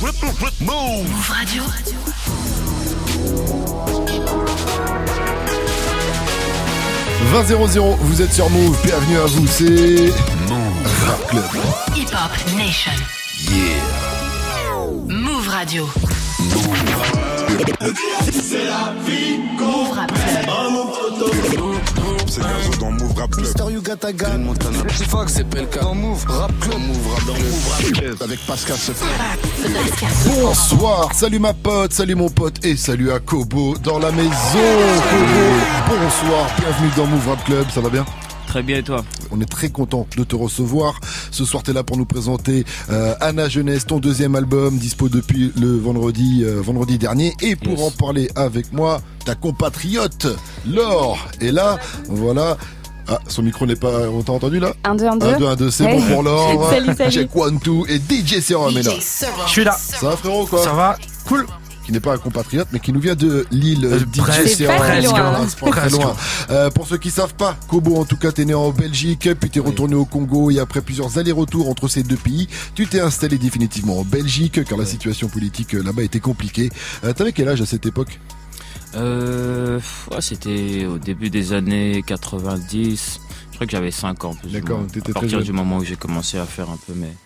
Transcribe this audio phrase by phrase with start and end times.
[0.00, 0.12] Move
[1.28, 1.62] Radio.
[7.32, 10.12] «20-0-0, vous êtes sur Move, bienvenue à vous, c'est
[10.48, 11.44] Move Rap Club.
[11.96, 12.92] Hip Hop Nation.
[13.50, 13.82] Yeah.
[15.08, 15.88] Move Radio.
[17.58, 17.66] Move
[19.94, 20.46] Rap Club.
[22.28, 23.46] C'est Gazo dans Move Rap Club.
[23.46, 24.38] Mister You Got a Gun.
[24.38, 24.78] Montana.
[25.08, 25.80] Fox, c'est PLK.
[25.80, 26.78] Dans Move Rap Club.
[26.78, 27.24] Move Rap
[27.92, 28.16] Club.
[28.22, 29.08] Avec Pascal Sefran.
[30.40, 34.30] Bonsoir, salut ma pote, salut mon pote et salut à Kobo dans la maison.
[35.10, 35.50] Kobo,
[35.88, 38.04] bonsoir, bienvenue dans Move Rap Club, ça va bien?
[38.48, 40.98] Très bien et toi On est très content de te recevoir.
[41.30, 45.10] Ce soir, tu es là pour nous présenter euh, Anna Jeunesse, ton deuxième album, dispo
[45.10, 47.34] depuis le vendredi, euh, vendredi dernier.
[47.42, 47.80] Et pour Yes.
[47.82, 50.26] en parler avec moi, ta compatriote,
[50.66, 51.18] Laure.
[51.42, 52.56] Et là, voilà.
[53.06, 54.08] Ah, son micro n'est pas.
[54.08, 55.26] On t'a entendu là 1, 2, 1, 2.
[55.26, 55.98] 1, 2, 1, 2, c'est Hey.
[56.00, 56.70] bon pour Laure.
[56.70, 57.10] Salut, salut.
[57.12, 57.30] Check
[57.88, 58.92] et DJ Serum est là.
[59.46, 59.76] Je suis là.
[59.78, 60.96] Ça va frérot quoi Ça va
[61.26, 61.46] Cool.
[61.88, 63.86] Qui n'est pas un compatriote, mais qui nous vient de Lille.
[63.86, 66.14] Euh, presque, presque, loin.
[66.50, 69.48] Euh, pour ceux qui savent pas, Kobo, en tout cas, t'es né en Belgique, puis
[69.48, 73.38] t'es retourné au Congo, et après plusieurs allers-retours entre ces deux pays, tu t'es installé
[73.38, 76.68] définitivement en Belgique, car la situation politique euh, là-bas était compliquée.
[77.04, 78.20] Euh, T'avais quel âge à cette époque?
[78.94, 83.20] Euh, ouais, C'était au début des années 90.
[83.50, 84.34] Je crois que j'avais 5 ans.
[84.34, 87.16] plus D'accord, À très partir du moment où j'ai commencé à faire un peu mes,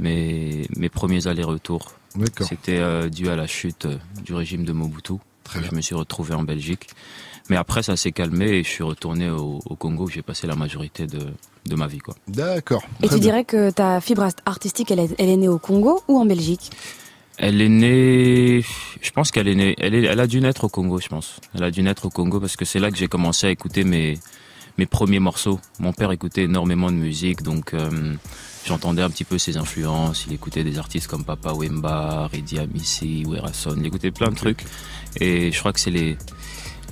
[0.00, 1.92] mes, mes premiers allers-retours.
[2.16, 2.46] D'accord.
[2.48, 5.14] C'était euh, dû à la chute euh, du régime de Mobutu.
[5.44, 5.68] Très bien.
[5.70, 6.88] Je me suis retrouvé en Belgique.
[7.48, 10.46] Mais après, ça s'est calmé et je suis retourné au, au Congo où j'ai passé
[10.46, 11.20] la majorité de,
[11.66, 11.98] de ma vie.
[11.98, 12.14] Quoi.
[12.28, 12.82] D'accord.
[13.02, 13.18] Et tu bien.
[13.18, 16.70] dirais que ta fibre artistique, elle est, elle est née au Congo ou en Belgique?
[17.38, 18.62] Elle est née,
[19.00, 21.40] je pense qu'elle est née, elle, est, elle a dû naître au Congo, je pense.
[21.54, 23.82] Elle a dû naître au Congo parce que c'est là que j'ai commencé à écouter
[23.82, 24.18] mes,
[24.80, 25.60] mes premiers morceaux.
[25.78, 28.14] Mon père écoutait énormément de musique, donc euh,
[28.64, 30.24] j'entendais un petit peu ses influences.
[30.26, 33.74] Il écoutait des artistes comme Papa Wemba, Redi Amissi, Werason.
[33.76, 34.64] Il écoutait plein de trucs.
[35.20, 36.16] Et je crois que c'est les,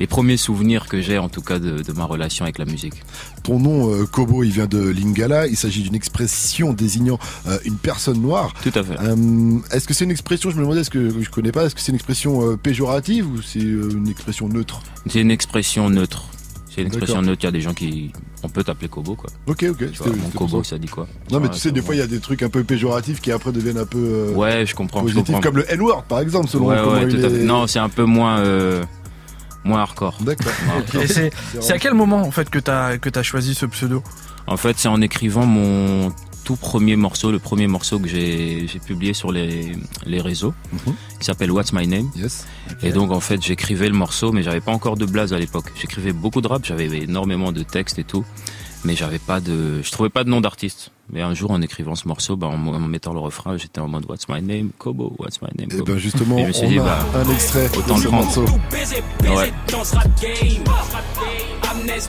[0.01, 3.03] les premiers souvenirs que j'ai, en tout cas, de, de ma relation avec la musique.
[3.43, 5.47] Ton nom, euh, Kobo, il vient de Lingala.
[5.47, 8.53] Il s'agit d'une expression désignant euh, une personne noire.
[8.63, 9.01] Tout à fait.
[9.01, 11.75] Euh, est-ce que c'est une expression, je me demandais, est-ce que je connais pas, est-ce
[11.75, 14.83] que c'est une expression péjorative ou c'est une expression neutre?
[15.07, 16.27] C'est une expression neutre.
[16.79, 17.31] C'est une expression D'accord.
[17.31, 17.43] neutre.
[17.43, 18.13] Il y a des gens qui,
[18.45, 19.29] on peut t'appeler Kobo, quoi.
[19.49, 19.91] Ok, ok.
[19.91, 20.71] Tu vois, mon Kobo, ça.
[20.71, 22.49] ça dit quoi Non, mais tu sais, des fois, il y a des trucs un
[22.49, 25.01] peu péjoratifs qui après deviennent un peu euh, Ouais, je comprends.
[25.01, 25.41] je positifs, comprends.
[25.41, 27.45] comme le N-word, par exemple, selon Ouais, ouais, il tout à est- fait.
[27.45, 28.85] Non, c'est un peu moins, euh,
[29.65, 30.19] moins hardcore.
[30.21, 30.53] D'accord.
[31.09, 34.05] C'est c'est à quel moment en fait que t'as que t'as choisi ce pseudo?
[34.47, 36.13] En fait, c'est en écrivant mon
[36.49, 39.73] tout premier morceau, le premier morceau que j'ai publié sur les,
[40.07, 40.95] les réseaux, Mhm.
[41.21, 42.11] qui s'appelle What's My Name.
[42.17, 42.47] Yes.
[42.83, 45.67] Et donc, en fait, j'écrivais le morceau, mais j'avais pas encore de blase à l'époque.
[45.79, 48.25] J'écrivais beaucoup de rap, j'avais énormément de textes et tout,
[48.83, 50.91] mais j'avais pas de, je trouvais pas de nom d'artiste.
[51.13, 53.89] Mais un jour, en écrivant ce morceau, bah, en, en mettant le refrain, j'étais en
[53.89, 55.85] mode What's my name, Kobo, What's my name, Et Kobo.
[55.93, 58.09] ben justement, Et je me suis on dit, a bah, un extrait autant de ce
[58.09, 58.25] prendre.
[58.25, 58.45] morceau.
[59.37, 59.53] Ouais.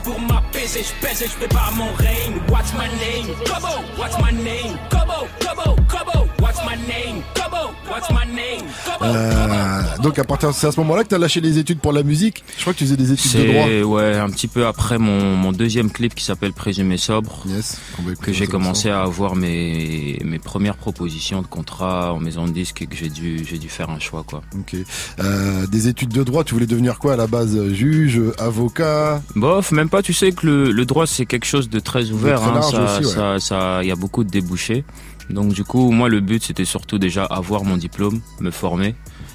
[0.04, 2.36] Pour m'apaiser, je pèse et je prépare mon règne.
[2.48, 3.34] What's my name?
[3.44, 4.76] Kobo, what's my name?
[4.90, 7.22] Kobo, Kobo, Kobo, what's my name?
[7.34, 8.66] Kobo, what's my name?
[8.84, 11.80] Kobo, Euh, donc à partir c'est à ce moment-là que tu as lâché les études
[11.80, 12.44] pour la musique.
[12.56, 13.64] Je crois que tu faisais des études de droit.
[13.66, 17.78] C'est ouais un petit peu après mon, mon deuxième clip qui s'appelle Présumé sobre Yes.
[18.22, 22.82] que j'ai commencé à avoir mes mes premières propositions de contrat en maison de disque
[22.82, 24.42] et que j'ai dû j'ai dû faire un choix quoi.
[24.58, 24.76] Ok.
[25.20, 27.56] Euh, des études de droit, tu voulais devenir quoi à la base?
[27.72, 29.22] Juge, avocat?
[29.36, 32.42] Bof, même pas tu sais que le, le droit c'est quelque chose de très ouvert
[32.42, 33.04] hein, ça ouais.
[33.04, 34.84] ça ça il y a beaucoup de débouchés.
[35.30, 38.94] Donc du coup moi le but c'était surtout déjà avoir mon diplôme, me former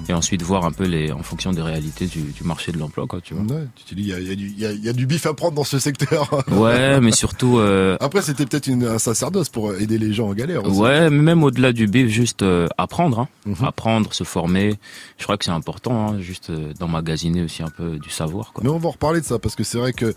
[0.10, 3.08] et ensuite voir un peu les en fonction des réalités du, du marché de l'emploi
[3.08, 3.44] quoi tu vois.
[3.56, 4.84] Ouais, tu te dis, il y a, il y a du- il y a- il
[4.84, 6.30] y a du bif à prendre dans ce secteur.
[6.52, 10.66] Ouais mais surtout euh, Après, c'était peut-être un sacerdoce pour aider les gens en galère.
[10.66, 10.80] Aussi.
[10.80, 13.28] Ouais, mais même au-delà du bif, juste euh, apprendre, hein.
[13.46, 13.56] Mhm.
[13.66, 14.76] apprendre, se former.
[15.18, 18.52] Je crois que c'est important, hein, juste euh, d'emmagasiner aussi un peu du savoir.
[18.54, 18.64] Quoi.
[18.64, 20.14] Mais on va en reparler de ça parce que c'est vrai que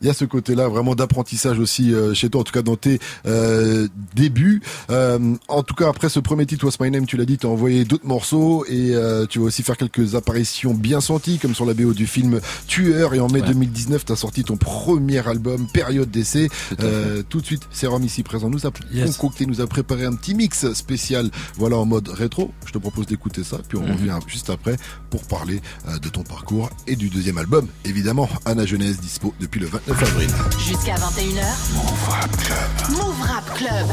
[0.00, 2.76] il y a ce côté-là vraiment d'apprentissage aussi euh, chez toi, en tout cas dans
[2.76, 4.60] tes euh, débuts.
[4.90, 7.46] Euh, en tout cas, après ce premier titre, What's My Name, tu l'as dit, tu
[7.46, 11.54] as envoyé d'autres morceaux et euh, tu vas aussi faire quelques apparitions bien senties, comme
[11.54, 13.14] sur la BO du film Tueur.
[13.14, 13.48] Et en mai Ouais.
[13.48, 16.48] 2019, tu as sorti ton premier album, Période d'essai.
[16.70, 16.76] Tout.
[16.82, 19.16] Euh, tout de suite, Serum ici présent nous a Yes.
[19.16, 22.50] concocté, nous a préparé un petit mix spécial, voilà en mode rétro.
[22.66, 23.92] Je te propose d'écouter ça, puis on Mhm.
[23.92, 24.76] revient juste après
[25.10, 25.60] pour parler
[26.02, 31.46] de ton parcours et du deuxième album, évidemment, Anna Jeunesse, dispo depuis le Jusqu'à 21h.
[31.72, 32.90] Move Rap Club.
[32.90, 33.86] Move Rap Club.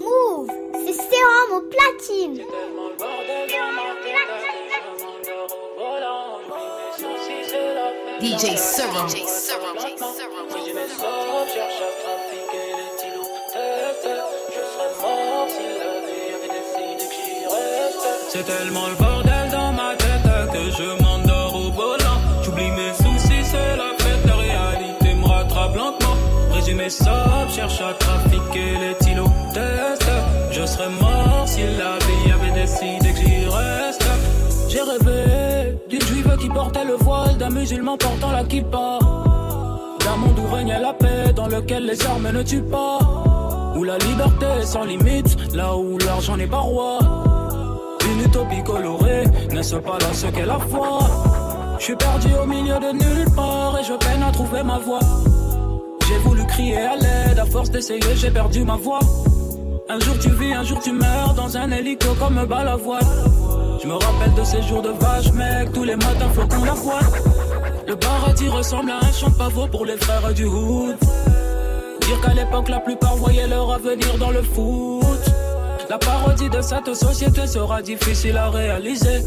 [0.00, 2.42] Move, c'est sérum au platine.
[8.20, 9.08] DJ Serum.
[9.08, 9.22] DJ
[18.28, 19.11] C'est tellement le
[20.54, 22.20] je m'endors au volant.
[22.42, 26.16] J'oublie mes soucis, c'est la fête, la réalité me rattrape lentement.
[26.52, 30.10] Résumé ça, cherche à trafiquer les tilos test.
[30.50, 34.06] Je serais mort si la vie avait décidé que j'y reste.
[34.68, 38.98] J'ai rêvé d'une juive qui portait le voile, d'un musulman portant la kippa.
[40.04, 42.98] D'un monde où régnait la paix, dans lequel les armes ne tuent pas.
[43.76, 46.98] Où la liberté est sans limite, là où l'argent n'est pas roi.
[49.62, 50.98] N'est-ce pas là ce qu'est la foi
[51.78, 54.98] Je suis perdu au milieu de nulle part et je peine à trouver ma voie.
[56.08, 58.98] J'ai voulu crier à l'aide, à force d'essayer, j'ai perdu ma voix.
[59.88, 62.74] Un jour tu vis, un jour tu meurs dans un hélico comme me bat la
[62.74, 63.06] voile.
[63.80, 66.74] Je me rappelle de ces jours de vache, mec, tous les matins faut qu'on la
[66.74, 67.06] voile.
[67.86, 70.96] Le paradis ressemble à un champ pavot pour les frères du hood.
[72.00, 75.01] Dire qu'à l'époque la plupart voyaient leur avenir dans le foot.
[75.92, 79.22] La parodie de cette société sera difficile à réaliser.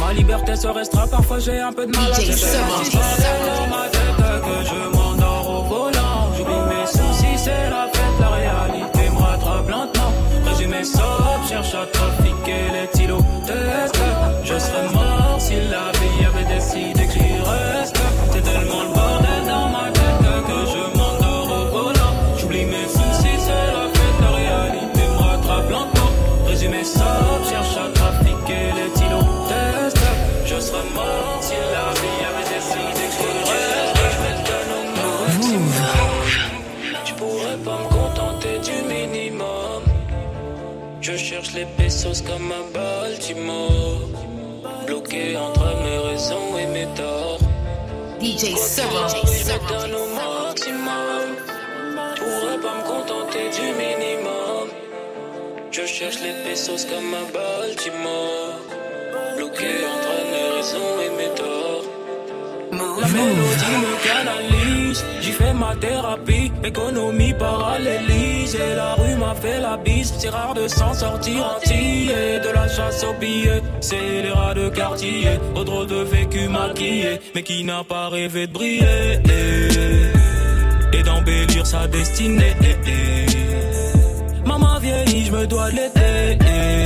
[0.00, 4.64] Ma liberté se restera, parfois j'ai un peu de mal à dans ma tête que
[4.66, 6.32] je m'endors au volant.
[6.38, 10.10] J'oublie mes soucis, c'est la fête, la réalité me rattrape lentement.
[10.46, 13.20] Résumé sobre, cherche à trafiquer les tilos.
[14.42, 14.88] Je serais
[42.04, 44.00] pesos comme un Baltimore.
[44.86, 47.38] Bloqué entre mes raisons et mes torts.
[48.20, 49.08] DJ Summer.
[49.08, 51.26] Je me donne au maximum.
[52.16, 54.68] Pourrais pas me contenter du minimum.
[55.70, 58.60] Je cherche les pesos comme un Baltimore.
[59.36, 61.73] Bloqué entre mes raisons et mes torts.
[63.00, 69.60] La mélodie me canalise, j'y fais ma thérapie, économie parallélise et la rue m'a fait
[69.60, 70.12] la bise.
[70.18, 74.68] C'est rare de s'en sortir entier, de la chasse aux billets, c'est les rats de
[74.68, 79.20] quartier, au de vécu maquillé, mais qui n'a pas rêvé de briller?
[80.92, 82.54] Et d'embellir sa destinée.
[84.46, 86.84] Maman vieillit, je me dois de l'aider.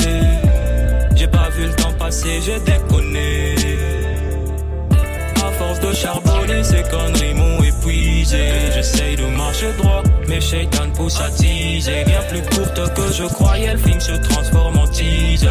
[1.14, 2.97] J'ai pas vu le temps passer, j'ai déconné.
[6.02, 8.42] Charbonner, ces conneries m'ont épuisé.
[8.74, 12.04] J'essaye de marcher droit, mais Shaitan pousse à teaser.
[12.06, 15.48] Bien plus courte que je croyais, le film se transforme en teaser.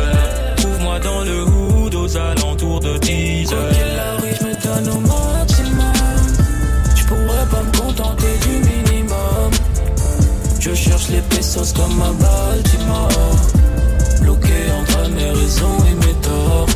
[0.57, 3.59] Trouve-moi dans le hood aux alentours de 10 heures.
[3.59, 5.93] Quoi qu'il arrive, je me donne au maximum.
[6.95, 9.51] Je pourrais pas me contenter du minimum.
[10.59, 13.09] Je cherche les pesos comme un Baltimore.
[14.21, 16.67] Bloqué entre mes raisons et mes torts.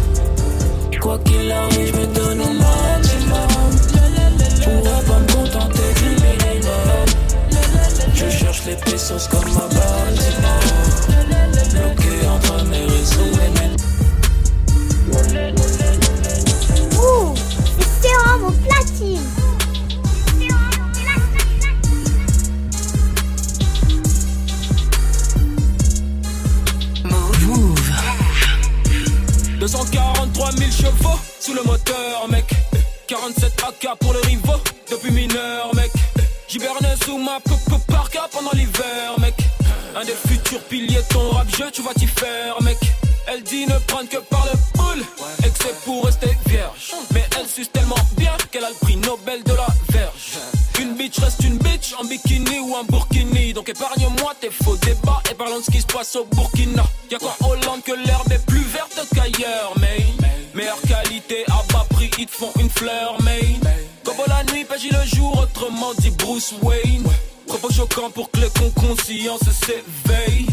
[1.01, 2.60] Quoi qu'il arrive, je me donne au maximum.
[8.23, 10.61] Je cherche les pesos comme un Baltimore.
[11.71, 13.71] Bloqué entre mes raisons et mes
[16.97, 17.33] Ouh,
[18.01, 19.27] c'est au platine.
[27.03, 27.91] Move.
[29.59, 32.45] 243 000 chevaux sous le moteur, mec.
[33.07, 34.61] 47 AK pour le rivaux,
[34.91, 35.91] depuis mineur, mec.
[36.47, 37.51] J'hibernais sous ma p
[38.31, 39.35] pendant l'hiver, mec.
[39.95, 42.77] Un des futurs piliers de ton rap jeu, tu vas t'y faire, mec.
[43.27, 44.57] Elle dit ne prendre que par le
[45.51, 46.93] que c'est pour rester vierge.
[47.13, 50.37] Mais elle suce tellement bien qu'elle a le prix Nobel de la verge.
[50.79, 53.53] Une bitch reste une bitch en bikini ou en burkini.
[53.53, 56.83] Donc épargne-moi tes faux débats et parlons de ce qui se passe au Burkina.
[57.09, 60.05] Y'a quoi en Hollande que l'herbe est plus verte qu'ailleurs, mais
[60.53, 63.41] meilleure qualité à bas prix, ils te font une fleur, mais
[64.03, 67.07] Gobo la nuit, pagis le jour, autrement dit Bruce Wayne.
[67.61, 70.47] Propos choquants pour que les cons conscience s'éveillent.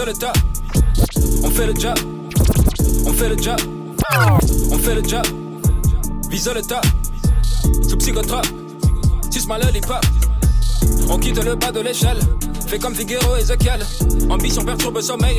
[0.00, 0.38] Vise le top,
[1.44, 1.94] on fait le job,
[3.06, 3.60] on fait le job,
[4.70, 5.26] on fait le job,
[6.30, 6.86] vise le top,
[7.86, 8.46] sous psychotrop,
[9.30, 10.04] suce ma lollipop.
[11.10, 12.18] On quitte le bas de l'échelle,
[12.66, 13.84] fait comme Figuero et Ezekiel.
[14.30, 15.38] Ambition perturbe sommeil,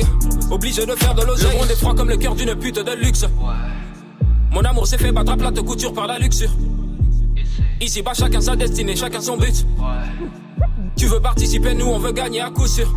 [0.50, 1.52] obligé de faire de l'oseille.
[1.52, 3.24] Le monde est froid comme le cœur d'une pute de luxe.
[4.52, 6.50] Mon amour s'est fait battre à plate couture par la luxure.
[7.80, 9.66] Ici bas, chacun sa destinée, chacun son but.
[10.96, 12.94] Tu veux participer, nous on veut gagner à coup sûr.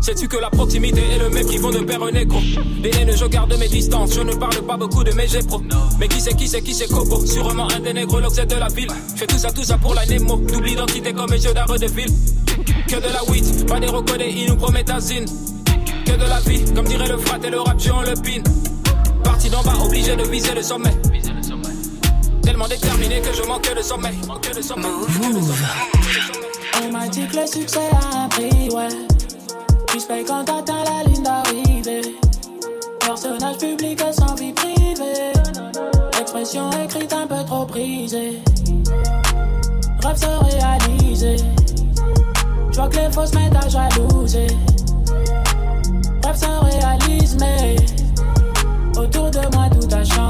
[0.00, 2.38] Sais-tu que la proximité et le mépris vont de pair un écho?
[2.82, 5.60] Haines, je garde mes distances, je ne parle pas beaucoup de mes pro
[5.98, 8.68] Mais qui c'est, qui c'est, qui c'est Coco Sûrement un des négros, l'objet de la
[8.68, 8.88] ville.
[9.14, 10.36] Je fais tout ça, tout ça pour la Nemo.
[10.36, 12.12] Double identité comme mes jeux d'arrêt de ville
[12.88, 15.26] Que de la weed, pas des reconnais, ils nous promettent asine
[16.06, 18.42] Que de la vie, comme dirait le frat et le rap, on le pin.
[19.22, 20.96] Parti d'en bas, obligé de viser le sommet.
[22.42, 24.16] Tellement déterminé que je manque de sommeil.
[24.26, 24.90] Manque de sommeil,
[25.22, 25.50] sommeil.
[26.82, 29.09] On m'a dit que le succès a un prix, ouais.
[29.92, 32.16] Tu paye quand t'atteins la ligne d'arrivée.
[33.00, 35.32] Personnage public sans vie privée.
[36.20, 38.40] Expression écrite un peu trop prisée.
[40.00, 41.36] Rêve se réaliser.
[42.70, 44.46] Je vois que les fausses mettent à jalouser.
[46.24, 47.74] Rêve se réalise, mais
[48.96, 50.29] autour de moi tout a changé.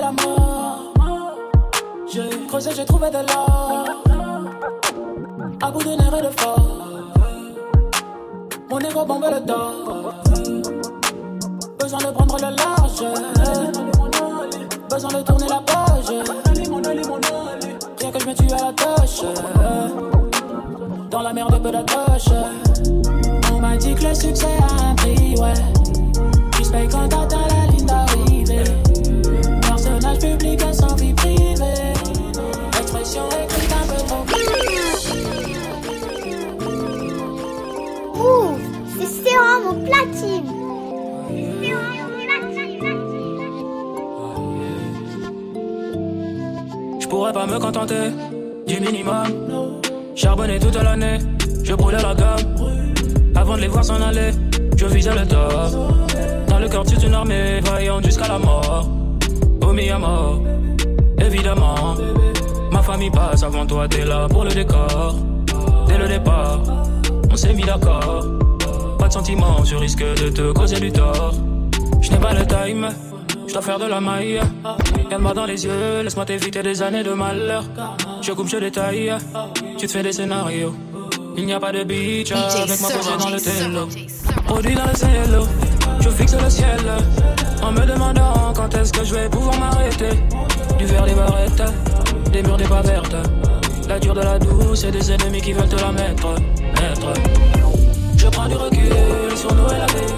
[0.00, 0.94] La mort,
[2.06, 3.84] j'ai creusé, j'ai trouvé de l'or.
[5.60, 6.62] À bout de nerfs et de force,
[8.70, 10.12] mon ego bombe le dos.
[11.80, 13.02] Besoin de prendre le large,
[14.88, 16.12] besoin de tourner la page.
[17.98, 19.22] Rien que je me tue à la tâche.
[21.10, 22.30] Dans la merde, peu d'attache.
[23.52, 25.54] On m'a dit que le succès a un prix, ouais.
[26.52, 27.67] Tu se quand t'atteins la
[38.14, 38.60] Move,
[38.98, 40.52] c'est sérum platine.
[42.26, 42.68] Platine.
[47.00, 47.94] Je pourrais pas me contenter
[48.66, 49.80] du minimum.
[50.14, 51.18] Charbonner toute l'année,
[51.64, 52.36] je brûlais la gamme.
[53.34, 54.32] Avant de les voir s'en aller,
[54.76, 55.96] je visais le top.
[56.48, 58.86] Dans le cœur toute une armée, vaillant jusqu'à la mort.
[59.62, 60.42] Au à mort,
[61.18, 61.96] évidemment.
[62.88, 65.14] Famille passe avant toi, t'es là pour le décor.
[65.88, 66.58] Dès le départ,
[67.30, 68.24] on s'est mis d'accord.
[68.98, 71.34] Pas de sentiments, je risque de te causer du tort.
[72.00, 72.88] Je n'ai pas le time,
[73.46, 74.40] je dois faire de la maille.
[75.04, 77.64] Regarde-moi dans les yeux, laisse-moi t'éviter des années de malheur.
[78.22, 79.12] Je coupe, je détaille,
[79.76, 80.74] tu te fais des scénarios.
[81.36, 83.88] Il n'y a pas de beach avec moi posé dans le télo.
[84.46, 85.46] Produit dans le cielo,
[86.00, 86.80] je fixe le ciel.
[87.62, 90.18] En me demandant quand est-ce que je vais pouvoir m'arrêter.
[90.78, 91.62] Du verre des barrettes,
[92.30, 93.16] des murs des pas vertes.
[93.88, 96.28] La dure de la douce et des ennemis qui veulent te la mettre.
[96.60, 97.12] mettre.
[98.16, 100.14] Je prends du recul sur nous et la vie.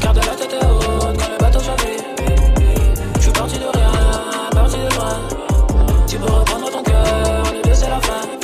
[0.00, 2.00] Garde la tête haute quand le bateau chavire.
[3.16, 3.92] Je suis parti de rien,
[4.50, 5.18] parti de loin.
[6.06, 8.35] Tu peux reprendre ton cœur, le deux c'est la fin.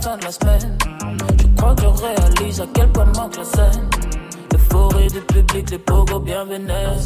[0.00, 0.78] De la semaine.
[1.38, 3.90] Je crois que je réalise à quel point manque la scène.
[4.50, 6.96] L'euphorie du public, les pogos bien vénères.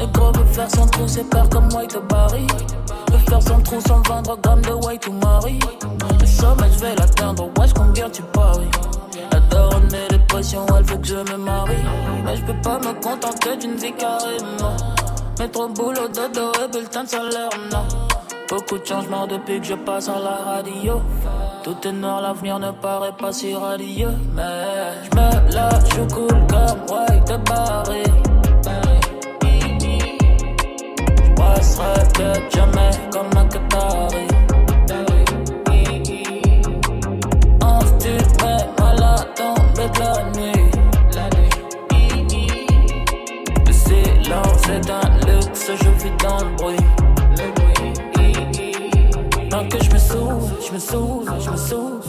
[0.00, 2.46] Les gros veulent faire son trou, c'est peur comme White Barry.
[3.10, 5.60] Veut faire son trou sans vendre gramme de White ou Marie.
[6.20, 8.70] Le sommet, je vais l'atteindre, wesh, combien tu paries?
[9.30, 11.84] La daronne met des pressions, elle veut que je me marie.
[12.24, 14.76] Mais je peux pas me contenter d'une vie carrément.
[15.38, 17.84] Mettre au boulot, dodo et bulletin de salaire, non.
[18.48, 21.02] Beaucoup de changements depuis que je passe à la radio.
[21.62, 24.10] Tout est noir, l'avenir ne paraît pas si radieux.
[24.34, 24.42] Mais
[25.04, 28.10] je me lâche, je coule comme White de Paris.
[31.22, 34.26] Je passerai peut-être jamais comme un Qatari.
[37.62, 40.70] En style, mais mal à tomber de la nuit.
[43.66, 46.86] Le silence est un luxe, je vis dans le bruit.
[49.62, 52.02] Tant que je me sauve, je me sauve, je me sauve.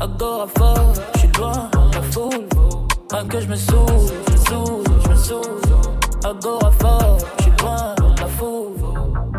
[0.00, 2.48] Agoraphobe, je suis loin de la foule.
[3.06, 5.60] Tant que je me sauve, je me sauve, je me sauve.
[6.24, 8.95] Agoraphobe, je suis loin de la foule.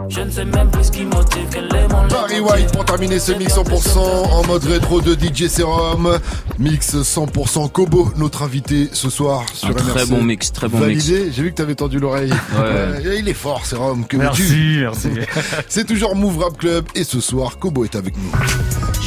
[0.09, 3.19] Je ne sais même plus ce qui motive, quel est mon Barry White pour terminer
[3.19, 6.17] ce mix 100% en mode rétro de DJ Serum.
[6.59, 11.07] Mix 100% Kobo, notre invité ce soir sur Un très bon mix, très bon mix.
[11.07, 11.31] Validé.
[11.31, 12.31] J'ai vu que t'avais tendu l'oreille.
[12.31, 12.37] Ouais.
[12.57, 14.05] Euh, il est fort, Serum.
[14.07, 15.09] Que Merci, veux-tu merci.
[15.67, 18.31] C'est toujours Move Rap Club et ce soir, Kobo est avec nous.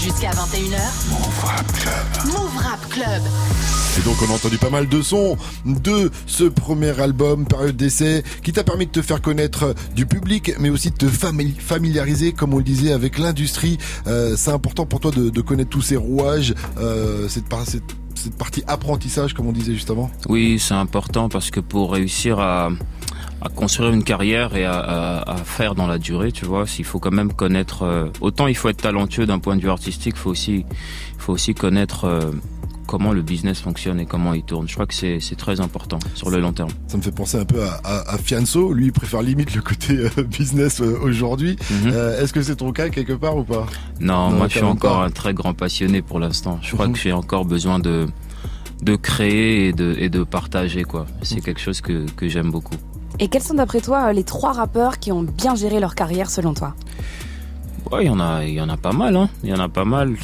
[0.02, 0.78] Jusqu'à 21h.
[1.10, 2.32] Move Rap Club.
[2.32, 3.22] Move Rap Club.
[3.98, 8.22] Et donc on a entendu pas mal de sons de ce premier album, période d'essai,
[8.42, 12.32] qui t'a permis de te faire connaître du public, mais aussi de te famili- familiariser,
[12.32, 13.78] comme on le disait, avec l'industrie.
[14.06, 17.44] Euh, c'est important pour toi de, de connaître tous ces rouages, euh, cette,
[18.14, 20.10] cette partie apprentissage, comme on disait juste avant.
[20.28, 22.70] Oui, c'est important parce que pour réussir à,
[23.42, 26.84] à construire une carrière et à, à- à faire dans la durée, tu vois, il
[26.84, 27.82] faut quand même connaître.
[27.84, 30.64] euh, autant il faut être talentueux d'un point de vue artistique, faut aussi,
[31.18, 32.30] faut aussi connaître euh,
[32.86, 34.68] comment le business fonctionne et comment il tourne.
[34.68, 36.70] Je crois que c'est c'est très important sur le long terme.
[36.88, 38.72] Ça me fait penser un peu à, à, à Fianso.
[38.72, 41.56] Lui, il préfère limite le côté euh, business euh, aujourd'hui.
[41.70, 41.92] Mhm.
[41.94, 43.64] Euh, Est-ce que c'est ton cas quelque part ou pas?
[44.00, 45.04] Non, Non, moi je suis encore pas.
[45.06, 46.58] un très grand passionné pour l'instant.
[46.62, 46.92] Je crois Mhm.
[46.94, 48.06] que j'ai encore besoin de
[48.82, 51.06] de créer et de et de partager quoi.
[51.22, 52.76] C'est quelque chose que que j'aime beaucoup.
[53.22, 56.54] Et quels sont d'après toi les trois rappeurs qui ont bien géré leur carrière selon
[56.54, 56.74] toi?
[57.92, 59.28] Ouais, il y en a il y en a pas mal hein.
[59.44, 60.14] Il y en a pas mal.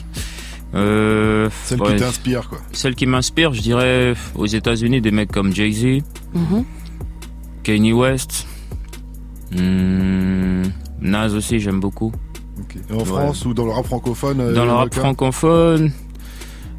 [0.75, 2.59] Euh, Celle ouais, qui t'inspire, quoi.
[2.73, 6.03] Celle qui m'inspire, je dirais aux États-Unis des mecs comme Jay-Z,
[6.35, 6.65] Mhm.
[7.63, 8.47] Kanye West,
[9.53, 10.63] hmm,
[11.01, 12.13] Nas aussi j'aime beaucoup.
[12.91, 15.93] Et en France ou dans le rap francophone euh, Dans le rap francophone,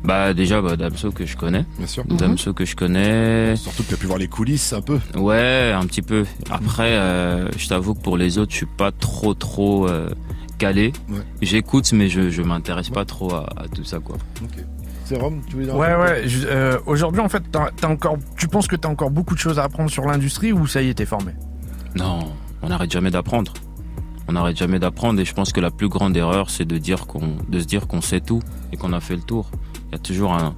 [0.08, 1.66] bah déjà bah, Damso que je connais.
[1.78, 2.04] Bien sûr.
[2.10, 2.18] Mhm.
[2.18, 3.56] Damso que je connais.
[3.58, 5.00] Surtout que tu as pu voir les coulisses un peu.
[5.16, 6.26] Ouais, un petit peu.
[6.50, 10.10] Après, euh, je t'avoue que pour les autres, je suis pas trop trop euh,
[10.58, 10.94] calé.
[11.10, 11.18] Ouais.
[11.42, 14.16] J'écoute, mais je je m'intéresse pas trop à, à tout ça quoi.
[14.44, 14.64] Ok.
[15.06, 16.24] C'est Rome, tu veux Ouais, ouais.
[16.48, 17.44] euh, Aujourd'hui, en fait,
[17.86, 20.82] encore, tu penses que t'as encore beaucoup de choses à apprendre sur l'industrie ou ça
[20.82, 21.32] y est, t'es formé?
[21.96, 22.20] Non,
[22.62, 23.54] on n'arrête jamais d'apprendre.
[24.28, 27.08] On n'arrête jamais d'apprendre et je pense que la plus grande erreur, c'est de dire
[27.08, 28.42] qu'on, de se dire qu'on sait tout
[28.74, 29.50] et qu'on a fait le tour.
[29.88, 30.56] Il y a toujours un,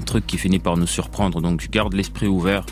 [0.00, 1.40] truc qui finit par nous surprendre.
[1.40, 2.66] Donc je garde l'esprit ouvert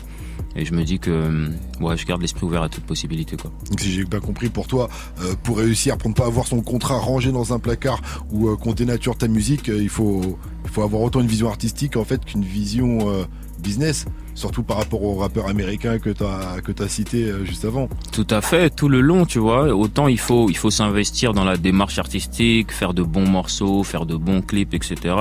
[0.55, 3.51] et je me dis que, ouais, je garde l'esprit ouvert à toute possibilité quoi.
[3.79, 4.89] Si j'ai bien compris pour toi,
[5.21, 8.55] euh, pour réussir, pour ne pas avoir son contrat rangé dans un placard ou euh,
[8.55, 12.03] qu'on dénature ta musique, euh, il faut il faut avoir autant une vision artistique en
[12.03, 13.23] fait qu'une vision euh,
[13.59, 17.65] business, surtout par rapport aux rappeurs américains que tu as que tu cité euh, juste
[17.65, 17.89] avant.
[18.11, 19.73] Tout à fait, tout le long, tu vois.
[19.75, 24.05] Autant il faut, il faut s'investir dans la démarche artistique, faire de bons morceaux, faire
[24.05, 25.15] de bons clips, etc.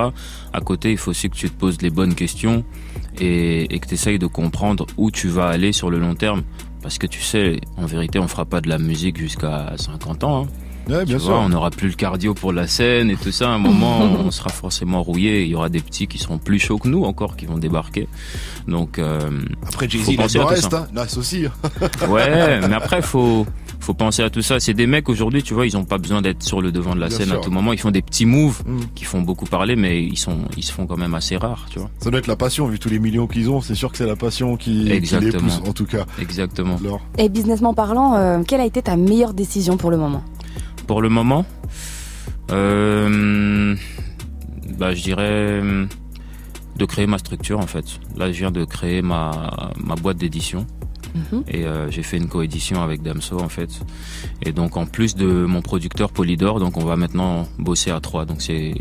[0.53, 2.64] À côté, il faut aussi que tu te poses les bonnes questions
[3.20, 6.42] et, et que tu essayes de comprendre où tu vas aller sur le long terme.
[6.83, 10.44] Parce que tu sais, en vérité, on fera pas de la musique jusqu'à 50 ans.
[10.44, 10.48] hein.
[10.88, 11.31] Ouais, bien Tu sûr.
[11.33, 13.49] vois, on n'aura plus le cardio pour la scène et tout ça.
[13.51, 15.42] À un moment, on sera forcément rouillé.
[15.45, 18.09] Il y aura des petits qui seront plus chauds que nous encore, qui vont débarquer.
[18.66, 19.18] Donc, euh,
[19.66, 20.79] Après faut Jay-Z, il a penser le à tout reste, ça.
[20.79, 20.87] hein.
[20.92, 21.45] Nas aussi.
[22.09, 23.47] Ouais, mais après faut
[23.81, 24.61] faut penser à tout ça.
[24.61, 27.01] C'est des mecs aujourd'hui, tu vois, ils ont pas besoin d'être sur le devant de
[27.01, 27.38] la Bien scène sûr.
[27.38, 27.73] à tout moment.
[27.73, 28.81] Ils font des petits moves Mm.
[28.95, 31.79] qui font beaucoup parler, mais ils sont ils se font quand même assez rares, tu
[31.81, 31.90] vois.
[31.99, 34.07] Ça doit être la passion, vu tous les millions qu'ils ont, c'est sûr que c'est
[34.07, 35.42] la passion qui, qui les Exactement.
[35.42, 36.07] pousse en tout cas.
[36.21, 36.77] Exactement.
[37.18, 40.23] Et businessment parlant, euh, quelle a été ta meilleure décision pour le moment?
[40.87, 41.47] Pour le moment,
[42.51, 43.75] euh,
[44.79, 45.62] bah je dirais
[46.77, 48.01] de créer ma structure en fait.
[48.16, 50.66] Là, je viens de créer ma ma boîte d'édition.
[51.14, 51.45] Mhm.
[51.49, 53.81] Et euh, j'ai fait une coédition avec Damso en fait.
[54.42, 58.25] Et donc en plus de mon producteur Polydor, donc on va maintenant bosser à trois.
[58.25, 58.75] Donc c'est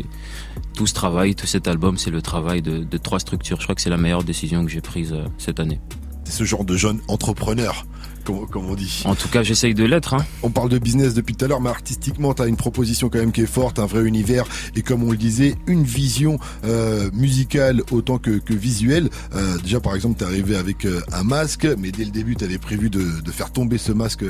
[0.74, 3.58] tout ce travail, tout cet album, c'est le travail de, de trois structures.
[3.58, 5.80] Je crois que c'est la meilleure décision que j'ai prise euh, cette année.
[6.24, 7.84] C'est ce genre de jeune entrepreneur,
[8.24, 9.02] comme, comme on dit.
[9.04, 10.14] En tout cas, j'essaye de l'être.
[10.14, 10.24] Hein.
[10.42, 13.18] On parle de business depuis tout à l'heure, mais artistiquement, tu as une proposition quand
[13.18, 14.44] même qui est forte, un vrai univers,
[14.76, 19.08] et comme on le disait, une vision euh, musicale autant que, que visuelle.
[19.34, 22.44] Euh, déjà, par exemple, tu arrivé avec euh, un masque, mais dès le début, tu
[22.44, 24.24] avais prévu de, de faire tomber ce masque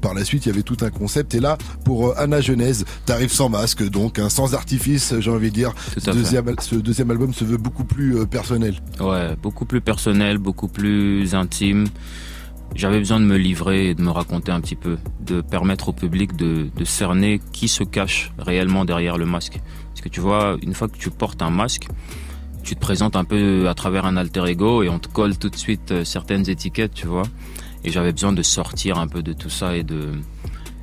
[0.00, 0.46] par la suite.
[0.46, 1.34] Il y avait tout un concept.
[1.34, 5.50] Et là, pour Anna Genèse, tu arrives sans masque, donc hein, sans artifice, j'ai envie
[5.50, 5.74] de dire.
[5.96, 8.80] Ce deuxième, ce deuxième album se veut beaucoup plus personnel.
[9.00, 11.86] Ouais, beaucoup plus personnel, beaucoup plus intime,
[12.74, 15.92] j'avais besoin de me livrer et de me raconter un petit peu, de permettre au
[15.92, 19.60] public de, de cerner qui se cache réellement derrière le masque.
[19.88, 21.88] Parce que tu vois, une fois que tu portes un masque,
[22.62, 25.50] tu te présentes un peu à travers un alter ego et on te colle tout
[25.50, 27.24] de suite euh, certaines étiquettes, tu vois.
[27.84, 30.12] Et j'avais besoin de sortir un peu de tout ça et de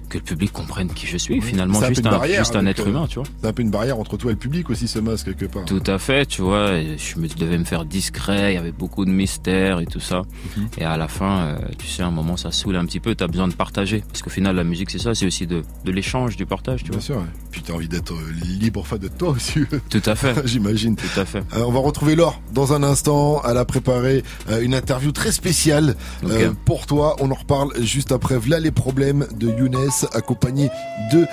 [0.10, 1.41] que le public comprenne qui je suis.
[1.41, 3.28] Finalement, juste un, juste un être humain, tu vois.
[3.41, 5.65] C'est un peu une barrière entre toi et le public aussi, ce masque, quelque part.
[5.65, 6.80] Tout à fait, tu vois.
[6.80, 10.24] je me devais me faire discret, il y avait beaucoup de mystères et tout ça.
[10.58, 10.67] Mhm.
[10.78, 13.15] Et à la fin, euh, tu sais, à un moment, ça saoule un petit peu,
[13.15, 14.04] tu as besoin de partager.
[14.08, 16.89] Parce qu'au final, la musique, c'est ça, c'est aussi de, de l'échange, du partage, tu
[16.91, 17.06] Bien vois.
[17.06, 17.24] sûr, ouais.
[17.52, 19.62] Puis tu as envie d'être euh, libre enfin de toi aussi.
[19.89, 20.36] Tout à fait.
[20.48, 20.96] J'imagine.
[20.96, 21.39] Tout à fait.
[21.54, 23.41] Euh, on va retrouver Laure dans un instant.
[23.48, 24.24] Elle a préparé
[24.62, 25.96] une interview très spéciale
[26.65, 27.15] pour toi.
[27.20, 28.38] On en reparle juste après.
[28.38, 30.69] Voilà les problèmes de Younes, accompagné
[31.12, 31.25] de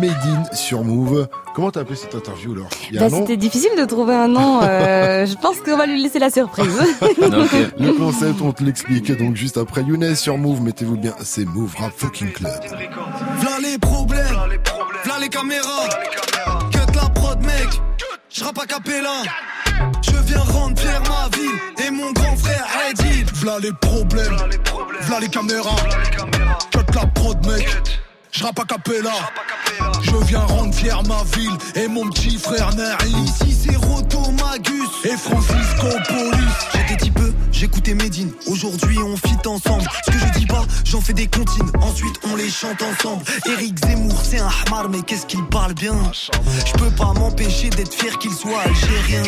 [0.00, 1.28] Medine sur Move.
[1.54, 4.28] Comment t'as appelé cette interview, Laure Il y a Bah, C'était difficile de trouver un
[4.28, 4.60] nom.
[4.62, 6.76] euh, je pense qu'on va lui laisser la surprise.
[7.78, 9.10] Le concept, on te l'explique.
[9.18, 12.52] Donc juste après Younes sur Move, mettez-vous bien, c'est Move Rap Fucking Club.
[13.38, 14.26] V'là les problèmes,
[15.04, 15.88] v'là les caméras.
[16.70, 17.68] Cut la prod, mec.
[18.30, 19.22] J'rappe à capella.
[20.02, 23.24] Je viens rendre fier ma ville et mon grand frère Eddie.
[23.34, 24.36] V'là les problèmes,
[25.02, 25.76] v'là les caméras.
[26.70, 27.68] Cut la prod, mec.
[28.32, 29.12] J'rappe à capella.
[30.00, 33.12] Je viens rendre fier ma ville et mon petit frère Nari.
[33.24, 36.54] Ici c'est Roto Magus et Francisco Polis.
[36.74, 37.18] J'étais type
[37.52, 38.32] j'écoutais Medine.
[38.46, 39.84] Aujourd'hui on fit ensemble.
[40.06, 41.70] Ce que je dis pas, j'en fais des comptines.
[41.82, 43.22] Ensuite on les chante ensemble.
[43.46, 45.94] Eric Zemmour c'est un hamar mais qu'est-ce qu'il parle bien?
[46.66, 49.24] Je peux pas m'empêcher d'être fier qu'il soit algérien.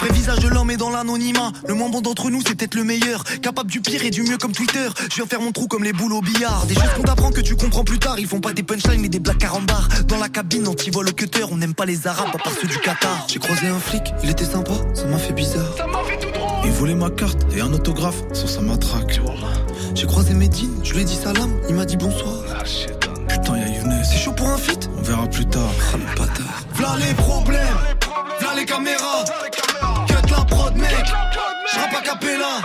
[0.00, 1.52] Vrai visage de l'homme est dans l'anonymat.
[1.68, 3.24] Le moins bon d'entre nous, c'est peut-être le meilleur.
[3.42, 4.88] Capable du pire et du mieux comme Twitter.
[5.10, 6.66] Je viens faire mon trou comme les boules au billard.
[6.66, 8.18] Des choses qu'on t'apprend que tu comprends plus tard.
[8.18, 9.88] Ils font pas des punchlines mais des blagues carambar.
[10.06, 11.44] Dans la cabine, anti-vol au cutter.
[11.50, 13.26] On n'aime pas les arabes à part ceux du Qatar.
[13.28, 15.74] J'ai croisé un flic, il était sympa, ça m'a fait bizarre.
[16.64, 19.20] Il volait ma carte et un autographe sur sa matraque.
[19.94, 22.44] J'ai croisé Medine, je lui ai dit salam, il m'a dit bonsoir.
[23.28, 24.02] Putain, y'a Younes.
[24.04, 24.88] C'est chaud pour un feat?
[24.98, 25.70] On verra plus tard.
[25.92, 26.64] Ah, le bâtard.
[26.74, 27.78] V'là les problèmes,
[28.54, 29.24] v'là les caméras.
[30.06, 31.04] Cut la prod, mec.
[31.72, 32.60] J'rappe à capella.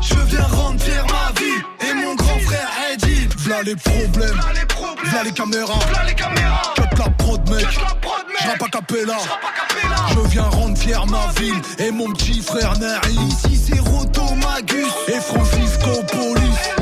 [0.00, 3.28] Je viens rendre fier ma vie et mon grand frère Eddie.
[3.38, 4.40] V'là les problèmes,
[5.04, 5.78] v'là les caméras.
[6.74, 7.66] Cut la prod, mec.
[8.42, 9.16] J'rappe à capella.
[10.10, 13.16] Je viens rendre fier ma ville et mon petit frère Nari.
[13.28, 16.81] Ici c'est Roto Magus et Francisco Polis.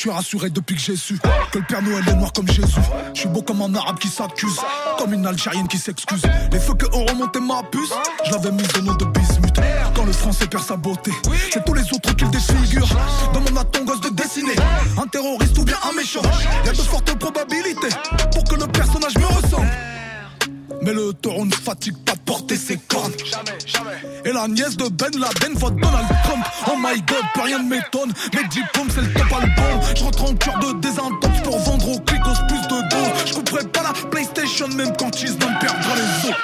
[0.00, 1.18] Je suis rassuré depuis que j'ai su
[1.52, 2.80] que le Père Noël est noir comme Jésus.
[3.12, 4.58] Je suis beau comme un arabe qui s'accuse,
[4.96, 6.22] comme une Algérienne qui s'excuse.
[6.50, 7.92] Les feux que ont remonté ma puce,
[8.24, 9.60] je l'avais mise au nom de bismuth.
[9.94, 11.10] Quand le français perd sa beauté,
[11.52, 12.88] c'est tous les autres qui le défigurent.
[13.34, 14.56] Demande à ton gosse de dessiner
[14.96, 16.22] un terroriste ou bien un méchant.
[16.64, 17.94] Y a de fortes probabilités
[18.32, 18.79] pour que le.
[20.90, 23.12] Mais le taureau ne fatigue pas de porter ses cornes.
[24.24, 26.44] Et la nièce de Ben Laden vote Donald Trump.
[26.66, 28.12] Oh my god, plus rien ne m'étonne.
[28.34, 29.80] Mes diplômes, c'est le top album.
[29.94, 33.10] Je rentre en cœur de désintox pour vendre aux clicos plus de dos.
[33.24, 36.36] Je couperai pas la PlayStation même quand ils me perdra les os.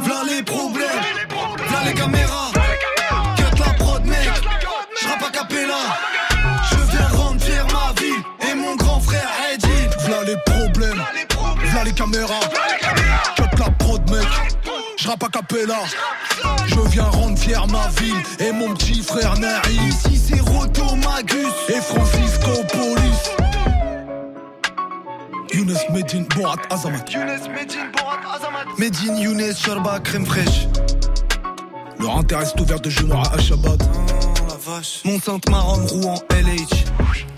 [0.00, 0.88] V'là les problèmes,
[1.68, 2.50] v'là les caméras.
[3.36, 4.30] Cut la prod, mec.
[5.00, 5.78] J'rappe à capella.
[6.68, 9.68] Je viens rendre ma vie et mon grand frère Eddie.
[10.04, 11.02] V'là les problèmes,
[11.62, 12.40] v'là les caméras.
[15.08, 15.78] À capella.
[16.66, 19.78] Je viens rendre fier ma ville et mon petit frère Nari.
[19.88, 23.30] Ici c'est Roto Magus et Francisco Polis.
[25.52, 27.04] Younes Medine Borat Azamat.
[27.08, 28.78] Younes Medine Borat Azamat.
[28.78, 30.66] Medine Younes Sherba crème fraîche.
[31.98, 33.82] Leur intérêt est ouvert de genoux à Ashabad.
[35.04, 37.35] Mon Sainte Maron Rouen LH.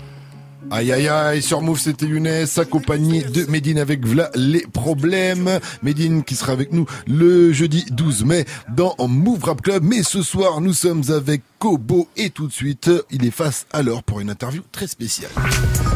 [0.71, 5.59] Aïe aïe aïe, sur Move c'était Younes, accompagné de Medine avec Vla les problèmes.
[5.81, 9.83] Medine qui sera avec nous le jeudi 12 mai dans Move Rap Club.
[9.83, 13.81] Mais ce soir nous sommes avec Kobo et tout de suite il est face à
[13.81, 15.31] l'heure pour une interview très spéciale.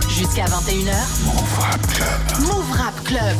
[0.09, 0.95] Jusqu'à 21h.
[1.25, 2.47] Move Rap Club.
[2.47, 3.37] Move Rap Club.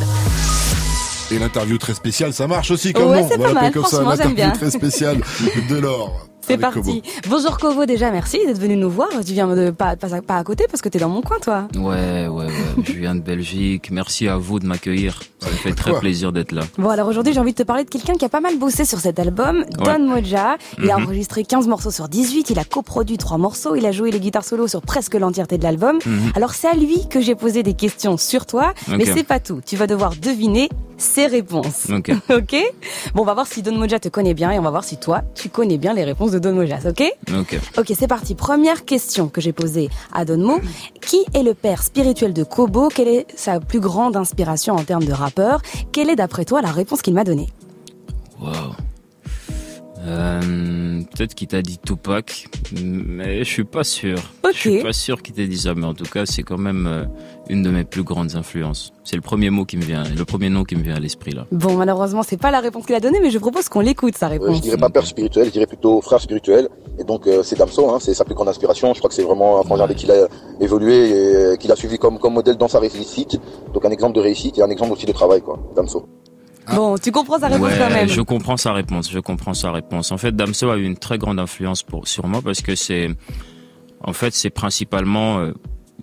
[1.30, 4.52] Et l'interview très spéciale, ça marche aussi comme Ouais, On va l'appeler comme ça, l'interview
[4.52, 5.20] très spéciale
[5.68, 6.28] de l'or.
[6.46, 7.00] C'est parti.
[7.02, 7.02] Kobo.
[7.28, 9.08] Bonjour Kovo déjà, merci d'être venu nous voir.
[9.26, 11.68] Tu viens de pas, pas, pas à côté parce que t'es dans mon coin toi.
[11.76, 12.48] Ouais, ouais, ouais.
[12.84, 13.90] Je viens de Belgique.
[13.90, 15.20] Merci à vous de m'accueillir.
[15.40, 16.62] Ça me fait très quoi plaisir d'être là.
[16.78, 18.84] Bon alors aujourd'hui j'ai envie de te parler de quelqu'un qui a pas mal bossé
[18.84, 20.56] sur cet album, Don Moja.
[20.82, 21.04] Il a Mhm.
[21.04, 24.44] enregistré 15 morceaux sur 18, il a coproduit 3 morceaux, il a joué les guitares
[24.44, 25.98] solo sur presque l'entièreté de l'album.
[26.04, 26.32] Mhm.
[26.34, 29.60] Alors c'est à lui que j'ai posé des questions sur toi, mais c'est pas tout.
[29.64, 31.88] Tu vas devoir deviner ses réponses.
[31.90, 32.10] Ok.
[32.30, 32.56] ok?
[33.14, 34.96] Bon on va voir si Don Moja te connaît bien et on va voir si
[34.96, 37.02] toi tu connais bien les réponses de Don ok
[37.38, 37.60] Ok.
[37.78, 38.34] Ok, c'est parti.
[38.34, 40.60] Première question que j'ai posée à Donmo.
[41.00, 42.88] Qui est le père spirituel de Kobo?
[42.88, 45.62] Quelle est sa plus grande inspiration en termes de rappeur?
[45.92, 47.48] Quelle est d'après toi la réponse qu'il m'a donnée?
[48.40, 48.50] Wow.
[50.06, 52.46] Euh, peut-être qu'il t'a dit Tupac,
[52.82, 54.18] mais je suis pas sûr.
[54.52, 56.86] Je suis pas sûr qu'il t'ait dit ça, mais en tout cas, c'est quand même
[56.86, 57.04] euh,
[57.48, 58.92] une de mes plus grandes influences.
[59.02, 61.32] C'est le premier mot qui me vient, le premier nom qui me vient à l'esprit
[61.32, 61.46] là.
[61.52, 64.28] Bon, malheureusement, c'est pas la réponse qu'il a donnée, mais je propose qu'on l'écoute sa
[64.28, 64.56] réponse.
[64.56, 66.68] je dirais pas père spirituel, je dirais plutôt frère spirituel.
[66.98, 68.92] Et donc euh, c'est Damso, hein, c'est sa plus grande inspiration.
[68.92, 70.28] Je crois que c'est vraiment un frangin avec qui il a
[70.60, 73.40] évolué et qu'il a suivi comme comme modèle dans sa réussite.
[73.72, 75.58] Donc un exemple de réussite et un exemple aussi de travail, quoi.
[75.74, 76.06] Damso.
[76.66, 76.76] Ah.
[76.76, 78.08] Bon, tu comprends sa réponse quand même.
[78.08, 79.10] Je comprends sa réponse.
[79.10, 80.12] Je comprends sa réponse.
[80.12, 83.08] En fait, Damso a eu une très grande influence pour sur moi parce que c'est,
[84.00, 85.52] en fait, c'est principalement euh,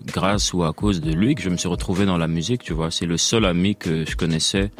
[0.06, 2.62] grâce ou à cause de lui que je me suis retrouvé dans la musique.
[2.62, 4.70] Tu vois, c'est le seul ami que je connaissais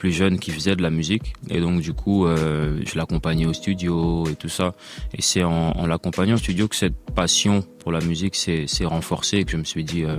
[0.00, 3.52] plus jeune qui faisait de la musique et donc du coup euh, je l'accompagnais au
[3.52, 4.72] studio et tout ça
[5.12, 9.36] et c'est en, en l'accompagnant au studio que cette passion pour la musique s'est renforcée
[9.36, 10.16] et que je me suis dit euh,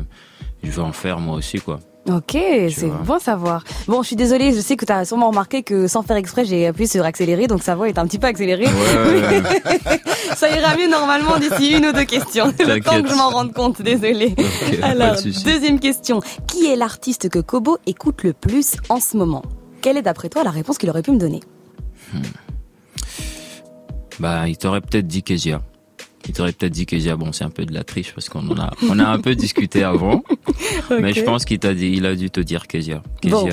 [0.61, 3.63] je veux en faire moi aussi quoi Ok, c'est bon savoir.
[3.87, 6.45] Bon, je suis désolée, je sais que tu as sûrement remarqué que sans faire exprès,
[6.45, 8.65] j'ai appuyé sur accélérer, donc sa voix est un petit peu accélérée.
[10.35, 12.47] ça ira mieux normalement d'ici une ou deux questions.
[12.59, 14.35] Le temps que je m'en rende compte, désolée.
[14.81, 16.21] Alors, deuxième question.
[16.47, 19.43] Qui est l'artiste que Kobo écoute le plus en ce moment?
[19.81, 21.41] Quelle est d'après toi la réponse qu'il aurait pu me donner?
[22.13, 22.21] Hmm.
[24.19, 25.61] Bah, il t'aurait peut-être dit Kezia.
[26.27, 28.71] Il t'aurait peut-être dit que bon, c'est un peu de la triche parce qu'on a,
[28.89, 30.23] on a un peu discuté avant.
[30.89, 33.01] Mais je pense qu'il t'a dit, il a dû te dire Kezia.
[33.23, 33.47] Bon.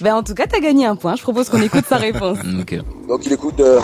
[0.00, 1.16] Ben, en tout cas, t'as gagné un point.
[1.16, 2.38] Je propose qu'on écoute sa réponse.
[3.08, 3.80] Donc, il écoute, euh,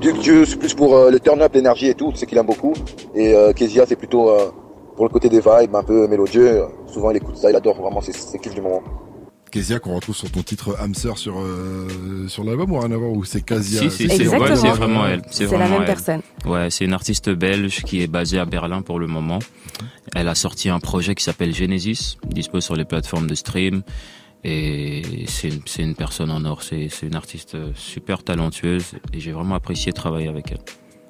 [0.00, 2.72] Duke Juice plus pour euh, le turn-up, l'énergie et tout, c'est qu'il aime beaucoup.
[3.14, 4.50] Et, euh, Kezia, c'est plutôt, euh,
[4.96, 6.62] pour le côté des vibes, un peu mélodieux.
[6.86, 8.82] Souvent, il écoute ça, il adore vraiment, c'est, c'est kiff du moment.
[9.50, 13.10] Kezia qu'on retrouve sur ton titre Hamster sur euh, sur l'album ou rien à voir
[13.12, 15.22] ou c'est Kezia Si si c'est vraiment elle.
[15.30, 16.22] C'est la même personne.
[16.44, 19.40] Ouais, c'est une artiste belge qui est basée à Berlin pour le moment.
[20.14, 23.82] Elle a sorti un projet qui s'appelle Genesis, dispo sur les plateformes de stream.
[24.42, 29.54] Et c'est une, une personne en or, c'est une artiste super talentueuse et j'ai vraiment
[29.54, 30.60] apprécié travailler avec elle.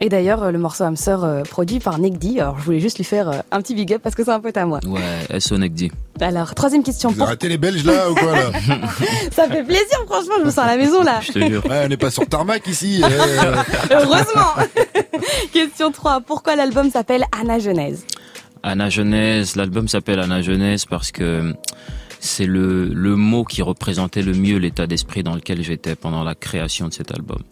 [0.03, 2.41] Et d'ailleurs, le morceau Hamster euh, produit par Negdi.
[2.41, 4.41] Alors, je voulais juste lui faire euh, un petit big up parce que c'est un
[4.41, 4.81] pote à moi.
[4.87, 5.93] Ouais, SO Negdi.
[6.23, 7.11] Alors, troisième question.
[7.11, 8.51] Vous arrêtez les Belges là ou quoi là
[9.31, 11.21] Ça fait plaisir, franchement, je me sens à la maison là.
[11.21, 11.67] Je te jure.
[11.67, 13.03] Ouais, on n'est pas sur tarmac ici.
[13.91, 14.55] Heureusement.
[15.53, 16.23] question 3.
[16.23, 18.07] Pourquoi l'album s'appelle Anna Genèse?
[18.63, 21.55] Anna Genèse, l'album s'appelle Anna Genèse parce que
[22.21, 26.35] c'est le, le mot qui représentait le mieux l'état d'esprit dans lequel j'étais pendant la
[26.35, 27.43] création de cet album.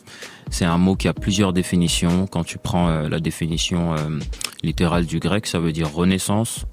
[0.50, 2.26] C'est un mot qui a plusieurs définitions.
[2.26, 4.18] Quand tu prends euh, la définition euh,
[4.62, 6.66] littérale du grec, ça veut dire renaissance.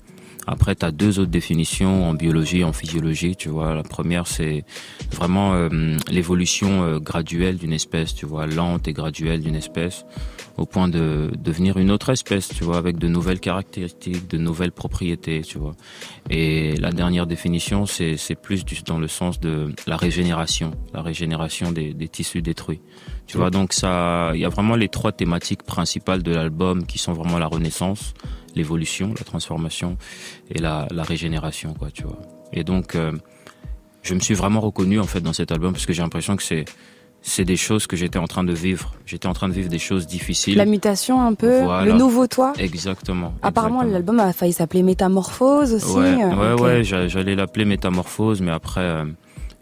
[0.47, 3.75] Après, tu as deux autres définitions en biologie, en physiologie, tu vois.
[3.75, 4.63] La première, c'est
[5.11, 10.05] vraiment euh, l'évolution graduelle d'une espèce, tu vois, lente et graduelle d'une espèce,
[10.57, 14.71] au point de devenir une autre espèce, tu vois, avec de nouvelles caractéristiques, de nouvelles
[14.71, 15.75] propriétés, tu vois.
[16.29, 22.07] Et la dernière définition, c'est plus dans le sens de la régénération, la régénération des
[22.07, 22.81] tissus détruits.
[23.27, 26.99] Tu vois, donc ça, il y a vraiment les trois thématiques principales de l'album qui
[26.99, 28.13] sont vraiment la renaissance,
[28.55, 29.97] l'évolution, la transformation
[30.51, 32.19] et la, la, régénération, quoi, tu vois.
[32.53, 33.11] Et donc, euh,
[34.03, 36.43] je me suis vraiment reconnu en fait dans cet album parce que j'ai l'impression que
[36.43, 36.65] c'est
[37.27, 38.93] c'est des choses que j'étais en train de vivre.
[39.07, 40.57] J'étais en train de vivre des choses difficiles.
[40.57, 42.53] La mutation un peu, le nouveau toi.
[42.59, 43.33] Exactement.
[43.41, 45.97] Apparemment, l'album a failli s'appeler Métamorphose aussi.
[45.97, 49.05] Ouais, ouais, ouais j'allais l'appeler Métamorphose, mais après, euh,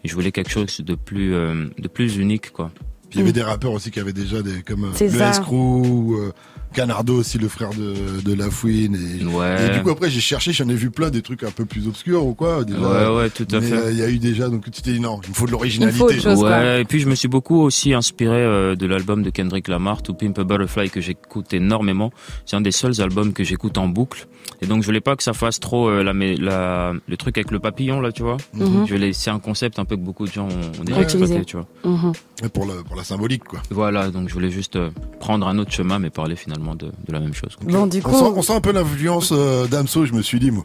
[0.04, 2.70] je voulais quelque chose de plus, euh, de plus unique, quoi
[3.14, 6.32] il y avait des rappeurs aussi qui avaient déjà des comme euh, le Escrew, euh,
[6.72, 9.66] Canardo aussi le frère de, de Lafouine et, ouais.
[9.66, 11.86] et du coup après j'ai cherché j'en ai vu plein des trucs un peu plus
[11.86, 13.74] obscurs ou quoi déjà, ouais ouais tout à mais, fait.
[13.76, 15.52] euh, il y a eu déjà donc tu t'es dit non il me faut de
[15.52, 16.02] l'originalité.
[16.02, 20.02] ouais et puis je me suis beaucoup aussi inspiré euh, de l'album de Kendrick Lamar
[20.02, 22.12] To Pimp a Butterfly que j'écoute énormément.
[22.44, 24.26] C'est un des seuls albums que j'écoute en boucle.
[24.60, 27.50] Et donc je voulais pas que ça fasse trop euh, la, la le truc avec
[27.50, 28.36] le papillon là tu vois.
[28.54, 31.56] Mm je c'est un concept un peu que beaucoup de gens ont, déjà exploité tu
[31.56, 31.66] vois.
[31.84, 32.12] Mhm.
[32.52, 34.78] pour le pour la symbolique quoi voilà donc je voulais juste
[35.20, 37.56] prendre un autre chemin mais parler finalement de, la même chose.
[37.62, 40.64] Bon, du coup, on, sent, un peu l'influence euh, d'Amso, je me suis dit, moi.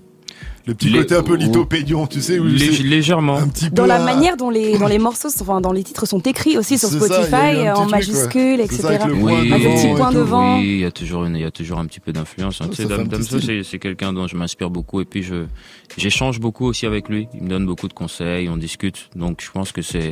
[0.68, 2.38] Le petit côté un peu lithopédion, tu sais.
[2.38, 3.38] légèrement.
[3.38, 6.20] Un petit dans la manière dont les, dans les morceaux, enfin, dans les titres sont
[6.20, 9.00] écrits aussi sur Spotify, en majuscules, etc.
[9.02, 10.60] avec, des petits points devant.
[10.60, 12.62] Oui, il y a toujours une, il y a toujours un petit peu d'influence.
[12.62, 12.68] Hein.
[12.70, 15.46] Tu sais, Damso, c'est quelqu'un dont je m'inspire beaucoup et puis je,
[15.98, 17.28] j'échange beaucoup aussi avec lui.
[17.34, 19.10] Il me donne beaucoup de conseils, on discute.
[19.16, 20.12] Donc, je pense que c'est,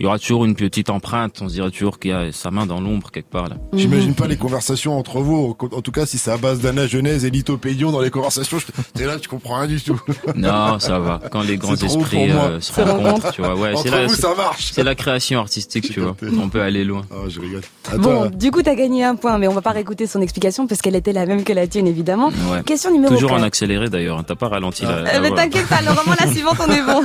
[0.00, 1.40] il y aura toujours une petite empreinte.
[1.42, 3.48] On se dirait toujours qu'il y a sa main dans l'ombre quelque part.
[3.48, 3.56] là.
[3.72, 5.56] J'imagine pas les conversations entre vous.
[5.72, 8.58] En tout cas, si c'est à base d'Anna Genèse et Lithopédion dans les conversations,
[8.94, 10.00] t'es là, tu comprends rien du tout.
[10.36, 11.20] Non, ça va.
[11.32, 13.56] Quand les grands esprits euh, se rencontrent, tu vois.
[13.56, 14.70] Ouais, c'est la, ça marche.
[14.72, 16.16] C'est la création artistique, tu vois.
[16.40, 17.02] On peut aller loin.
[17.10, 17.62] Oh, je rigole.
[17.96, 20.80] bon, du coup, t'as gagné un point, mais on va pas réécouter son explication parce
[20.80, 22.28] qu'elle était la même que la tienne, évidemment.
[22.28, 22.62] Ouais.
[22.64, 24.18] Question numéro Toujours en accéléré d'ailleurs.
[24.18, 24.24] Hein.
[24.26, 25.00] T'as pas ralenti ah.
[25.02, 25.14] la.
[25.16, 25.82] Euh, T'inquiète pas.
[25.82, 27.04] Normalement, la suivante, on est bon.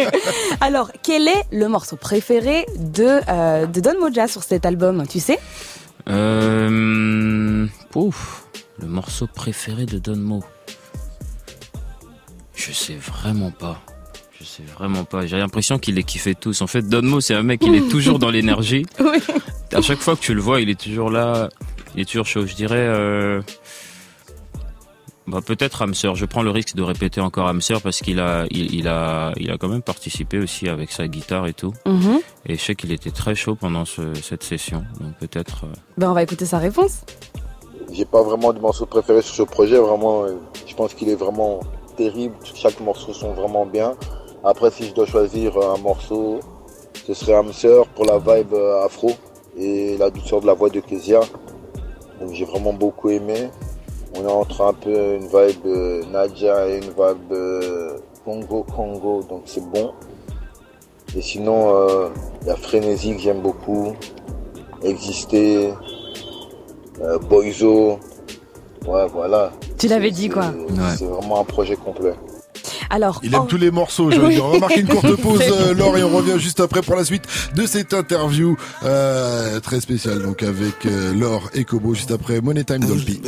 [0.60, 5.06] Alors, quel est le morceau préféré de de, euh, de Don Moja sur cet album,
[5.06, 5.38] tu sais?
[6.08, 8.44] Euh, pouf,
[8.80, 10.44] le morceau préféré de Don Mo.
[12.54, 13.80] Je sais vraiment pas.
[14.38, 15.26] Je sais vraiment pas.
[15.26, 16.62] J'ai l'impression qu'il les kiffait tous.
[16.62, 18.86] En fait, Don Mo, c'est un mec, il est toujours dans l'énergie.
[19.00, 19.18] Oui.
[19.72, 21.48] À chaque fois que tu le vois, il est toujours là.
[21.94, 22.46] Il est toujours chaud.
[22.46, 23.42] Je dirais, euh,
[25.26, 26.14] bah, peut-être Hamster.
[26.14, 29.58] Je prends le risque de répéter encore Hamster parce qu'il a, il, a, il a
[29.58, 31.72] quand même participé aussi avec sa guitare et tout.
[31.86, 32.20] Mhm.
[32.46, 34.84] Et je sais qu'il était très chaud pendant cette session.
[35.00, 35.64] Donc peut-être.
[35.64, 37.02] Euh, ben, on va écouter sa réponse.
[37.90, 39.78] J'ai pas vraiment de morceau préféré sur ce projet.
[39.78, 41.60] Vraiment, euh, je pense qu'il est vraiment
[41.96, 42.34] terrible.
[42.54, 43.94] Chaque morceau sont vraiment bien.
[44.42, 46.40] Après, si je dois choisir un morceau,
[47.06, 49.12] ce serait Hamster pour la vibe euh, afro
[49.56, 51.20] et la douceur de la voix de Kezia.
[52.20, 53.50] Donc j'ai vraiment beaucoup aimé.
[54.16, 59.24] On est entre un peu une vibe euh, Nadia et une vibe euh, Congo Congo,
[59.28, 59.92] donc c'est bon.
[61.16, 62.08] Et sinon, euh,
[62.42, 63.94] il y a Frénésie que j'aime beaucoup,
[64.82, 65.72] Exister,
[67.28, 67.98] Boizo,
[68.86, 69.52] ouais voilà.
[69.78, 70.52] Tu l'avais dit quoi
[70.96, 72.14] C'est vraiment un projet complet.
[72.90, 73.46] Alors, il aime oh.
[73.48, 74.10] tous les morceaux.
[74.10, 75.42] Je vais remarquer une courte pause,
[75.76, 77.24] Laure, et on revient juste après pour la suite
[77.54, 83.20] de cette interview très spéciale, donc avec Laure et Kobo, juste après Money Time Dolby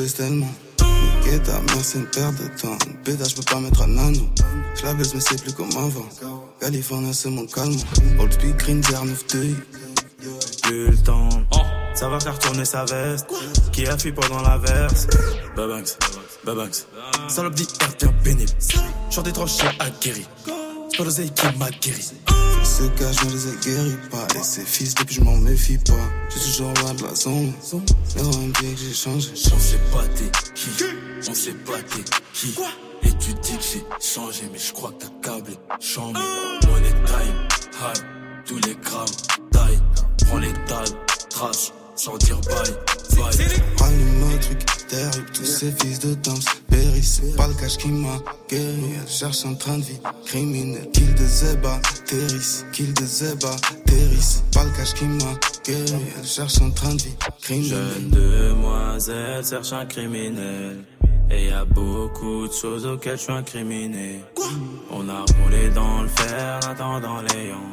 [1.44, 2.78] ta mère c'est une perte de temps.
[3.04, 4.28] Pédage, je peux pas mettre un nano.
[4.74, 6.06] Je la baisse, mais c'est plus comme avant.
[6.60, 7.76] California, c'est mon calme.
[8.18, 9.56] Old speed, green, vert, neuf deuil.
[10.62, 11.28] Plus le temps.
[11.94, 13.26] Ça va faire tourner sa veste.
[13.72, 15.06] Qui a fui pendant la verse?
[15.56, 15.96] Babanks,
[16.44, 16.86] Babanks.
[17.28, 18.52] Salope d'hier bien pénible.
[19.10, 20.26] J'en des trop chers aguerris.
[20.90, 22.12] C'est pas l'oseille qui m'a guéri.
[22.76, 24.26] Ce cas, je ne les ai guéris pas.
[24.38, 25.94] Et ces fils, depuis je m'en méfie pas.
[26.28, 27.54] J'ai toujours loin de la zone.
[27.72, 29.30] Mais on me dit que j'ai changé.
[29.32, 30.84] On sait pas t'es qui.
[31.26, 32.54] On sait pas t'es qui.
[33.02, 35.54] Et tu dis que j'ai changé, mais je crois que t'as câblé.
[35.80, 36.20] Chambé.
[36.66, 37.48] Money time,
[37.80, 38.04] high.
[38.44, 39.06] Tous les grammes,
[39.52, 39.80] taille.
[40.26, 40.84] Prends les dalles,
[41.30, 41.72] trash.
[41.94, 42.74] Sans dire bye,
[43.16, 43.86] bye.
[43.86, 46.44] Allume un truc terrible, ces fils de dance
[47.00, 48.94] c'est pas le cash qui m'a guéri.
[49.00, 50.90] Elle cherche un train de vie criminel.
[50.92, 52.64] Kill de Zeba, Terris.
[52.72, 53.54] Kill de Zeba,
[53.86, 54.42] Terris.
[54.52, 55.32] Pas le cash qui m'a
[55.64, 56.02] guéri.
[56.18, 57.70] Elle cherche un train de vie criminel.
[57.70, 60.84] Jeune demoiselle cherche un criminel.
[61.30, 64.20] Et y a beaucoup de choses auxquelles je suis incriminé.
[64.90, 67.70] On a roulé dans le fer, attendant les lions.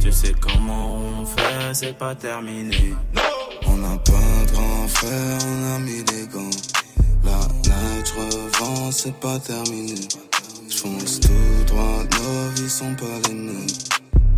[0.00, 2.94] Tu sais comment on fait, c'est pas terminé.
[3.66, 6.77] On a pas de grand frère, on a mis les gants.
[7.28, 9.94] La night, revends, c'est pas terminé.
[10.68, 13.66] J'fonce tout droit, nos vies sont pas les mêmes.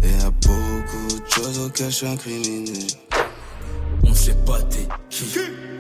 [0.03, 2.87] Et y'a beaucoup de choses auxquelles j'suis incriminé.
[4.05, 5.25] On sait pas t'es qui,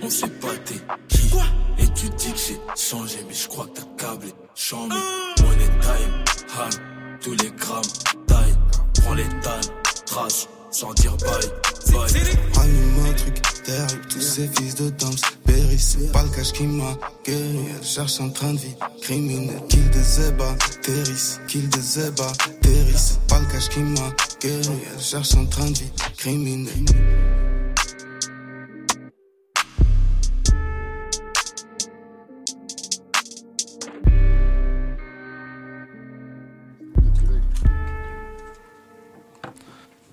[0.02, 1.30] on sait pas t'es qui.
[1.78, 4.94] Et tu dis que j'ai changé, mais je crois que t'as câblé, chambé.
[5.42, 6.24] Money time,
[6.56, 6.80] hand,
[7.20, 7.82] tous les grammes,
[8.28, 8.54] taille.
[9.02, 9.72] Prends les tannes,
[10.06, 11.69] trash, sans dire bye.
[11.88, 15.10] Allume un truc terrible, tous ces fils de dames
[15.44, 15.98] périssent.
[16.12, 17.60] Pas le cash qui m'a guéri.
[17.76, 19.60] Elle cherche un train de vie criminel.
[19.68, 21.38] Kill de Zeba, Terris.
[21.48, 23.18] Kill de Zeba, Terris.
[23.28, 24.80] Pas le qui m'a guéri.
[24.94, 26.84] Elle cherche un train de vie criminel.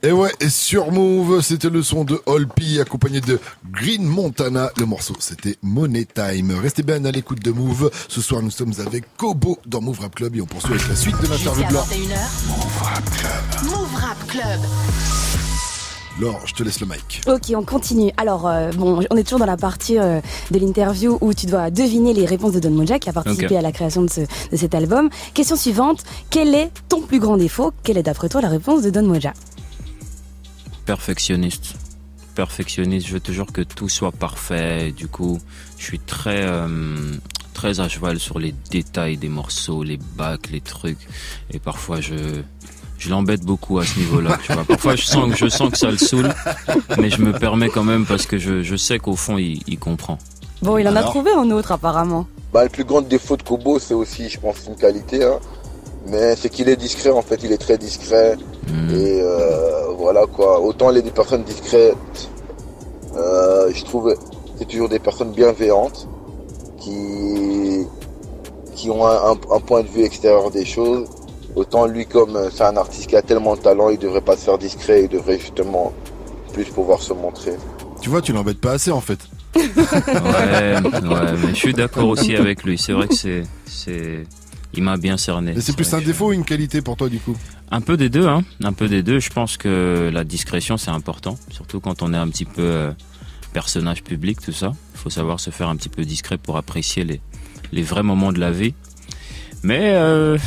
[0.04, 3.40] Et ouais, et sur Move, c'était le son de Holpi accompagné de
[3.72, 4.70] Green Montana.
[4.78, 6.52] Le morceau, c'était Money Time.
[6.62, 7.90] Restez bien à l'écoute de Move.
[8.08, 10.96] Ce soir, nous sommes avec Kobo dans Move Rap Club et on poursuit avec la
[10.96, 11.88] suite de l'interview de Laure.
[12.48, 13.72] Move Rap Club.
[13.72, 14.60] Move Rap Club.
[16.22, 17.22] Laure, je te laisse le mic.
[17.28, 18.12] Ok, on continue.
[18.18, 21.72] Alors, euh, bon, on est toujours dans la partie euh, de l'interview où tu dois
[21.72, 24.58] deviner les réponses de Don Moja qui a participé à la création de, ce, de
[24.58, 25.10] cet album.
[25.34, 27.72] Question suivante, quel est ton plus grand défaut?
[27.82, 29.34] Quelle est d'après toi la réponse de Don Moja?
[30.88, 31.76] Perfectionniste.
[32.34, 34.92] Perfectionniste, je veux toujours que tout soit parfait.
[34.92, 35.38] Du coup,
[35.78, 36.96] je suis très euh,
[37.54, 41.08] très à cheval sur les détails des morceaux, les bacs, les trucs.
[41.52, 42.16] Et parfois, je
[42.98, 44.40] je l'embête beaucoup à ce niveau-là.
[44.68, 46.34] Parfois, je sens que je sens que ça le saoule,
[46.98, 49.78] mais je me permets quand même parce que je, je sais qu'au fond, il, il,
[49.78, 50.18] comprend.
[50.62, 52.28] Bon, il en a trouvé un autre apparemment.
[52.54, 55.24] Bah, le plus grand défaut de Kobo, c'est aussi, je pense, une qualité.
[55.24, 55.40] Hein.
[56.10, 58.38] Mais c'est qu'il est discret, en fait, il est très discret.
[58.68, 58.90] Hmm.
[58.96, 60.62] Et euh, voilà quoi.
[60.62, 62.30] Autant les personnes discrètes,
[63.16, 64.16] euh, je trouve
[64.58, 66.08] c'est toujours des personnes bienveillantes
[66.80, 67.86] qui
[68.76, 71.08] qui ont un, point de vue extérieur des choses.
[71.56, 74.46] Autant lui comme c'est un artiste qui a tellement de talent, il devrait pas se
[74.46, 75.94] faire discret, il devrait justement
[76.54, 77.56] plus pouvoir se montrer.
[78.02, 79.20] Tu vois, tu l'embêtes pas assez en fait.
[79.56, 80.80] ouais, ouais,
[81.44, 82.78] mais je suis d'accord aussi avec lui.
[82.78, 84.24] C'est vrai que c'est c'est
[84.74, 85.60] il m'a bien cerné.
[85.60, 87.36] c'est plus un défaut ou une qualité pour toi du coup
[87.72, 88.44] Un peu des deux, hein.
[88.64, 89.20] Un peu des deux.
[89.20, 92.92] Je pense que la discrétion c'est important, surtout quand on est un petit peu euh,
[93.54, 94.74] personnage public, tout ça.
[94.94, 97.22] Il faut savoir se faire un petit peu discret pour apprécier les,
[97.72, 98.74] les vrais moments de la vie.
[99.64, 100.38] Mais euh,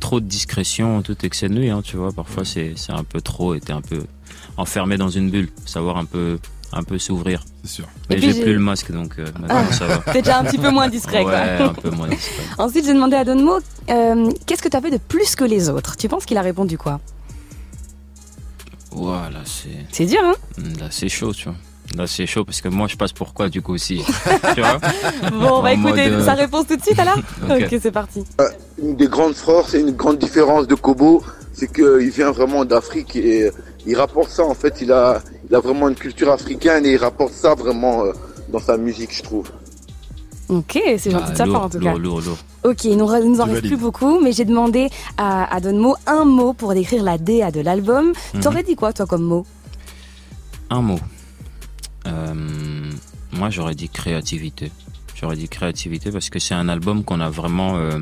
[0.00, 2.12] trop de discrétion, tout excès de nuit, hein, tu vois.
[2.12, 4.04] Parfois, c'est un peu trop et t'es un peu
[4.56, 5.48] enfermé dans une bulle.
[5.64, 6.38] Savoir un peu
[6.72, 7.44] un peu s'ouvrir.
[7.62, 7.88] C'est sûr.
[8.10, 9.98] Mais j'ai plus le masque, donc euh, maintenant ça va.
[10.12, 12.42] T'es déjà un petit peu moins discret, ouais, un peu moins discret.
[12.58, 13.58] Ensuite, j'ai demandé à Donmo,
[13.90, 15.96] euh, qu'est-ce que tu as fait de plus que les autres?
[15.96, 17.00] Tu penses qu'il a répondu quoi?
[18.90, 19.86] Voilà, c'est...
[19.92, 20.34] C'est dur, hein?
[20.80, 21.56] Là, c'est chaud, tu vois.
[21.96, 24.02] Là, c'est chaud parce que moi, je passe pour quoi, du coup, aussi?
[24.54, 24.78] tu vois?
[25.30, 27.18] Bon, on va écouter sa réponse tout de suite, alors?
[27.50, 28.24] Ok, c'est parti.
[28.40, 28.48] Euh,
[28.82, 33.16] une des grandes forces et une grande différence de Kobo, c'est qu'il vient vraiment d'Afrique
[33.16, 33.50] et
[33.88, 36.98] il rapporte ça, en fait, il a, il a vraiment une culture africaine et il
[36.98, 38.12] rapporte ça vraiment euh,
[38.50, 39.50] dans sa musique, je trouve.
[40.48, 41.94] Ok, c'est gentil de sa part en tout cas.
[41.94, 42.38] Lourd, lourd.
[42.64, 46.24] Ok, il nous, nous en reste plus beaucoup, mais j'ai demandé à, à Donmo un
[46.24, 48.12] mot pour décrire la DA de l'album.
[48.34, 48.40] Mhm.
[48.40, 49.46] T'aurais dit quoi toi comme mot?
[50.70, 51.00] Un mot.
[52.06, 52.34] Euh,
[53.32, 54.72] moi j'aurais dit créativité.
[55.14, 57.98] J'aurais dit créativité parce que c'est un album qu'on a vraiment euh,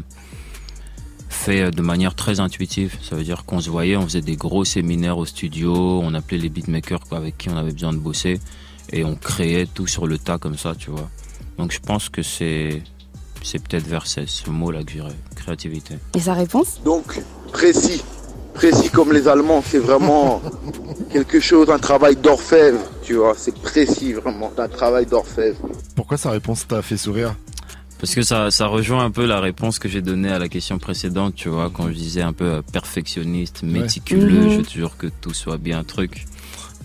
[1.46, 2.96] fait de manière très intuitive.
[3.08, 6.38] Ça veut dire qu'on se voyait, on faisait des gros séminaires au studio, on appelait
[6.38, 8.40] les beatmakers avec qui on avait besoin de bosser
[8.92, 11.08] et on créait tout sur le tas comme ça, tu vois.
[11.56, 12.82] Donc je pense que c'est
[13.44, 15.94] c'est peut-être vers ce, ce mot-là que j'irais, créativité.
[16.14, 16.80] Et sa réponse?
[16.84, 17.20] Donc
[17.52, 18.02] précis,
[18.52, 20.42] précis comme les Allemands, c'est vraiment
[21.12, 23.34] quelque chose, un travail d'orfèvre, tu vois.
[23.36, 25.58] C'est précis vraiment, un travail d'orfèvre.
[25.94, 27.36] Pourquoi sa réponse t'a fait sourire?
[27.98, 30.78] Parce que ça, ça rejoint un peu la réponse que j'ai donnée à la question
[30.78, 34.50] précédente, tu vois, quand je disais un peu perfectionniste, méticuleux, Mhm.
[34.50, 36.26] je veux toujours que tout soit bien truc.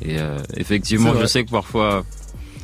[0.02, 2.04] Et euh, effectivement, je sais que parfois,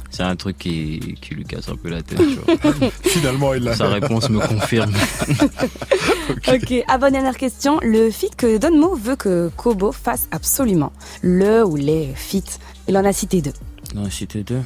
[0.10, 2.40] c'est un truc qui, qui lui casse un peu la tête, tu
[2.70, 2.90] vois.
[3.04, 3.76] Finalement, il l'a.
[3.76, 4.92] Sa réponse me confirme.
[6.48, 7.80] ok, à bonne dernière question.
[7.84, 10.92] Le feat que Donmo veut que Kobo fasse absolument.
[11.22, 12.58] Le ou les feats.
[12.88, 13.54] Il en a cité deux.
[13.94, 14.62] Il en a cité deux.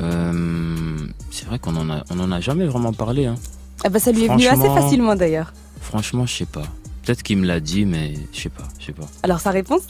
[0.00, 0.96] Euh,
[1.30, 3.36] c'est vrai qu'on en a, on en a jamais vraiment parlé, hein.
[3.84, 5.52] Ah bah ça lui est venu assez facilement d'ailleurs.
[5.80, 6.64] Franchement, je sais pas.
[7.04, 9.04] Peut-être qu'il me l'a dit, mais je sais pas, je sais pas.
[9.22, 9.82] Alors sa réponse?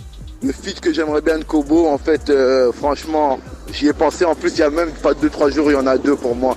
[0.43, 3.41] Le feat que j'aimerais bien de Kobo, en fait, euh, franchement,
[3.73, 4.25] j'y ai pensé.
[4.25, 6.15] En plus, il y a même pas deux, trois jours, il y en a deux
[6.15, 6.57] pour moi.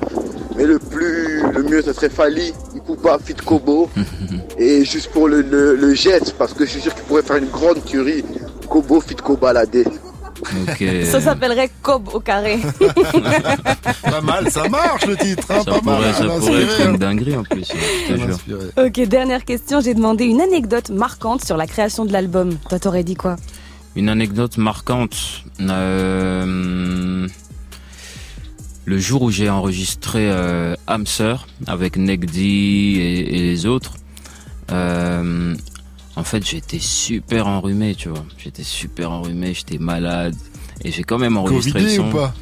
[0.55, 3.89] Mais le plus, le mieux, ce serait Fali, Ikupa, fit Kobo.
[4.59, 7.37] et juste pour le, le, le geste, parce que je suis sûr qu'il pourrait faire
[7.37, 8.23] une grande tuerie.
[8.69, 9.15] Kobo, fit
[11.05, 12.59] Ça s'appellerait Kob au carré.
[14.03, 16.13] Pas mal, ça marche le titre, hein, Ça pas pourrait, mal.
[16.15, 16.97] ça m'a pourrait inspiré, être une hein.
[16.97, 18.35] dinguerie en plus, je te Ça m'a jure.
[18.35, 18.65] inspiré.
[18.87, 19.81] ok, dernière question.
[19.81, 22.57] J'ai demandé une anecdote marquante sur la création de l'album.
[22.69, 23.35] Toi t'aurais dit quoi?
[23.95, 25.43] Une anecdote marquante.
[25.61, 27.27] euh,
[28.85, 33.93] le jour où j'ai enregistré euh, Hamster avec Negdi et, et les autres,
[34.71, 35.53] euh,
[36.15, 38.25] en fait j'étais super enrhumé, tu vois.
[38.37, 40.35] J'étais super enrhumé, j'étais malade.
[40.83, 42.09] Et j'ai quand même enregistré Covidé le son.
[42.09, 42.33] ou pas?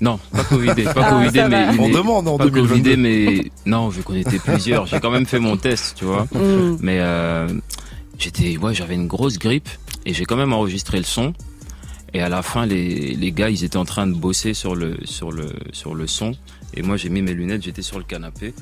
[0.00, 2.68] Non, pas Covidé, pas Ah, Covidé, mais On demande en pas 2022.
[2.68, 6.28] Covidé, mais non, vu qu'on était plusieurs, j'ai quand même fait mon test, tu vois.
[6.32, 6.76] Hmm.
[6.80, 7.48] Mais euh,
[8.18, 9.68] j'étais, ouais, j'avais une grosse grippe
[10.06, 11.32] et j'ai quand même enregistré le son.
[12.14, 14.96] Et à la fin, les, les gars, ils étaient en train de bosser sur le,
[15.04, 16.32] sur le, sur le son.
[16.74, 18.54] Et moi, j'ai mis mes lunettes, j'étais sur le canapé.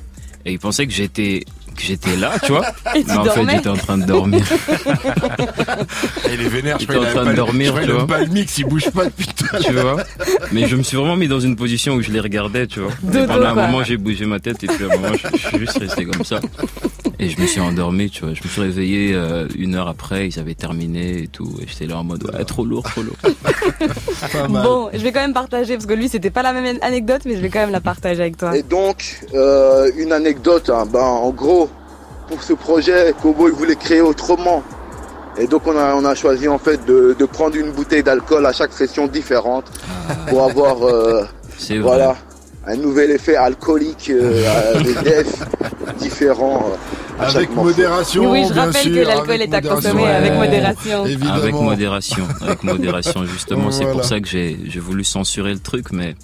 [0.47, 1.45] Et ils pensaient que j'étais,
[1.77, 2.67] que j'étais là, tu vois.
[2.95, 4.45] Et tu Mais en fait, j'étais en train de dormir.
[6.33, 8.07] Il est vénère, je Il crois en train de dormir, je crois tu vois.
[8.07, 9.95] pas le mix, il bouge pas depuis tout à tu l'heure.
[9.95, 10.05] vois.
[10.53, 12.93] Mais je me suis vraiment mis dans une position où je les regardais, tu vois.
[13.15, 15.47] Et pendant un moment, j'ai bougé ma tête et puis à un moment, je, je
[15.49, 16.41] suis juste resté comme ça.
[17.19, 18.35] Et je me suis endormi, tu vois.
[18.35, 21.51] Je me suis réveillé euh, une heure après, ils avaient terminé et tout.
[21.63, 23.17] Et j'étais là en mode, ouais, trop lourd, trop lourd.
[24.33, 24.63] Pas mal.
[24.63, 27.37] Bon, je vais quand même partager parce que lui c'était pas la même anecdote, mais
[27.37, 28.57] je vais quand même la partager avec toi.
[28.57, 31.66] Et donc, euh, une anecdote, hein, ben, en gros,
[32.29, 34.63] pour ce projet, Kobo, il voulait créer autrement.
[35.39, 38.45] Et donc, on a, on a choisi, en fait, de, de prendre une bouteille d'alcool
[38.47, 39.67] à chaque session différente
[40.29, 41.25] pour avoir, euh,
[41.69, 41.79] vrai.
[41.79, 42.17] voilà,
[42.67, 45.45] un nouvel effet alcoolique, euh, des defs
[45.99, 46.71] différents.
[47.19, 48.31] Avec modération.
[48.31, 49.91] oui, je bien rappelle sûr, que l'alcool avec est à modération.
[49.91, 51.07] consommer avec modération.
[51.07, 51.33] Évidemment.
[51.35, 53.71] Avec modération, avec modération justement.
[53.71, 53.93] C'est Voilà.
[54.01, 56.15] pour ça que j'ai j'ai voulu censurer le truc, mais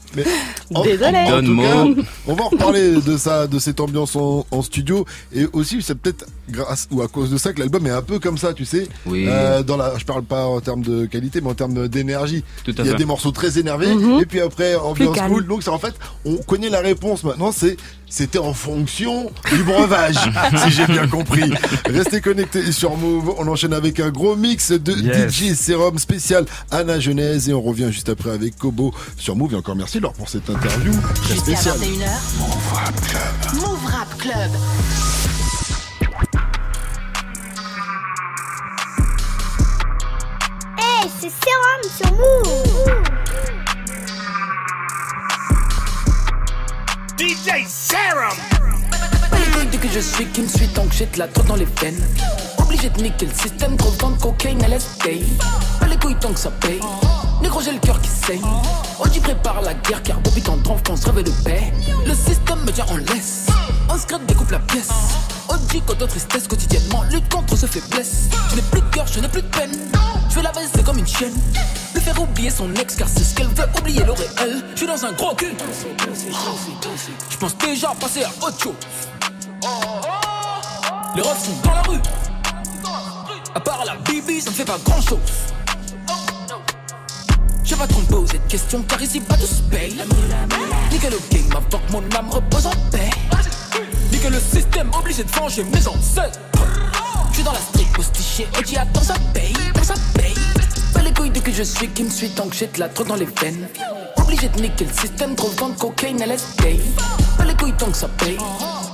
[0.75, 1.19] En- Désolé.
[1.19, 5.07] en tout cas, On va en reparler de ça, de cette ambiance en, en studio,
[5.35, 8.19] et aussi c'est peut-être grâce ou à cause de ça que l'album est un peu
[8.19, 8.87] comme ça, tu sais.
[9.07, 12.45] oui, Euh, dans la, je parle pas en termes de qualité, mais en termes d'énergie.
[12.65, 12.99] tout à Il y a fait.
[12.99, 14.21] des morceaux très énervés, Mhm.
[14.21, 15.47] et puis après ambiance cool.
[15.47, 15.95] Donc c'est en fait,
[16.27, 17.51] on connaît la réponse maintenant.
[17.53, 17.77] C'est
[18.13, 20.17] c'était en fonction du breuvage,
[20.65, 21.51] si j'ai bien compris.
[21.87, 23.35] Restez connectés sur Move.
[23.39, 25.33] On enchaîne avec un gros mix de Yes.
[25.33, 29.55] DJ Serum spécial Anna Genèse et on revient juste après avec Kobo sur Move.
[29.55, 30.93] Et encore merci Laure pour cette interview
[31.25, 31.79] très spéciale.
[31.79, 32.39] 21h.
[32.39, 33.63] Move Rap Club.
[33.63, 34.51] Move Rap Club.
[40.79, 43.22] Hey, c'est Sérum sur Move.
[47.23, 48.37] DJ Serum.
[49.71, 51.69] Dès que je suis qui me suit tant que j'ai de la drogue dans les
[51.81, 52.05] veines.
[52.59, 55.09] Obligé de niquer le système, trop de cocaine à l'SK.
[55.79, 56.81] Pas les couilles tant que ça paye.
[57.41, 58.43] Négro, j'ai le cœur qui saigne.
[58.99, 61.73] Oji prépare la guerre car depuis quand d'enfance rêve de paix.
[62.05, 63.52] Le système me tient en laisse.
[63.95, 64.89] On se découpe la pièce.
[65.87, 68.29] Quand de tristesse quotidiennement, lutte contre ce faiblesse.
[68.51, 69.71] Je n'ai plus de cœur, je n'ai plus de peine.
[70.31, 71.35] Je vais la baisser comme une chienne.
[71.95, 74.65] Lui faire oublier son ex car c'est ce qu'elle veut oublier le réel.
[74.73, 75.55] Je suis dans un gros cul.
[77.31, 78.73] Je pense déjà passer à autre chose.
[81.15, 82.01] Les refs sont dans la rue.
[83.55, 85.19] À part la bibi, ça ne fait pas grand chose.
[87.63, 89.97] J'ai pas trop me poser de questions car ici pas de paye.
[90.91, 93.11] Nickel le game avant que mon âme repose en paix.
[94.23, 96.39] Nickel le système obligé de venger mes ancêtres.
[97.33, 100.35] J'suis dans la street postiché, Oji attends ça paye, attends ça paye.
[100.95, 102.87] Pas les couilles de que je suis qui me suis tant que j'ai de la
[102.87, 103.67] drogue dans les veines.
[104.19, 106.63] Obligé de niquer le système, trop de cocaine à l'SK.
[107.37, 108.39] Pas les couilles tant que ça paye.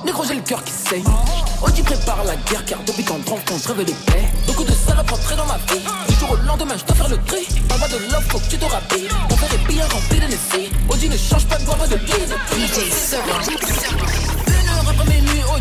[0.07, 1.05] Négro, j'ai le cœur qui saigne.
[1.63, 3.19] Oji prépare la guerre car depuis quand
[3.53, 4.25] on se rêve de paix.
[4.47, 5.85] Beaucoup de salopes rentrées dans ma vie.
[6.09, 7.47] Du jour au lendemain, je dois faire le tri.
[7.69, 9.09] Parle de love, faut que tu te rappelles.
[9.31, 10.73] On fait des bien remplis de laisser.
[10.89, 12.35] Oji ne change pas de voix, pas de guise.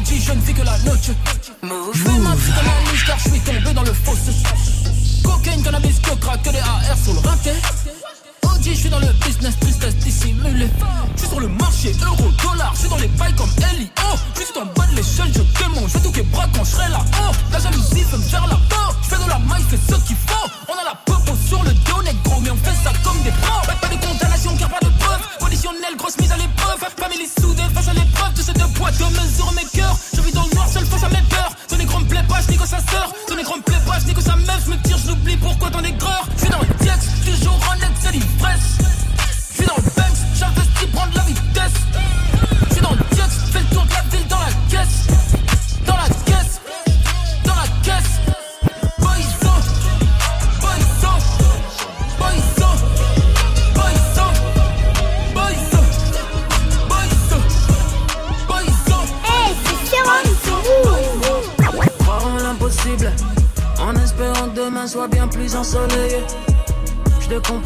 [0.06, 1.10] Je ne vis que la noche.
[1.94, 4.18] Je fais ma vie comme un car je suis tombé dans le fosse.
[5.24, 7.56] Cocaine, cannabis, que crack, que des AR sur le raquet
[8.74, 10.68] je suis dans le business, tristesse dissimulée.
[11.16, 13.90] Je suis sur le marché, euro, dollar, je suis dans les bails comme Ellie.
[14.04, 16.90] Oh, juste en bas de l'échelle, je démonte, je vais tout bras quand je serai
[16.90, 17.00] là.
[17.22, 18.77] Oh, la jalousie veut me faire la peau.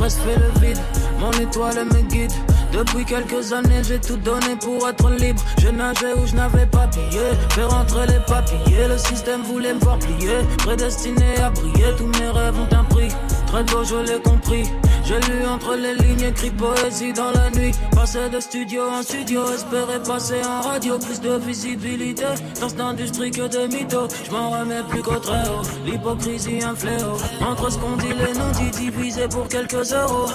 [0.01, 0.77] Je décompresse, fais le vide,
[1.19, 2.31] mon étoile me guide.
[2.71, 5.41] Depuis quelques années, j'ai tout donné pour être libre.
[5.61, 7.21] Je nageais où je n'avais pas pillé.
[7.49, 10.39] Fais rentrer les papiers, le système voulait me voir plier.
[10.59, 13.09] Prédestiné à briller, tous mes rêves ont un prix.
[13.47, 14.63] Très beau, je l'ai compris.
[15.11, 17.73] J'ai lu entre les lignes, écrit poésie dans la nuit.
[17.93, 20.97] Passer de studio en studio, espérer passer en radio.
[20.99, 22.23] Plus de visibilité
[22.61, 24.07] dans cette industrie que de mythos.
[24.23, 25.63] Je m'en remets plus qu'au très haut.
[25.85, 27.17] L'hypocrisie, un fléau.
[27.45, 30.29] Entre ce qu'on dit, les non-dits divisés pour quelques euros.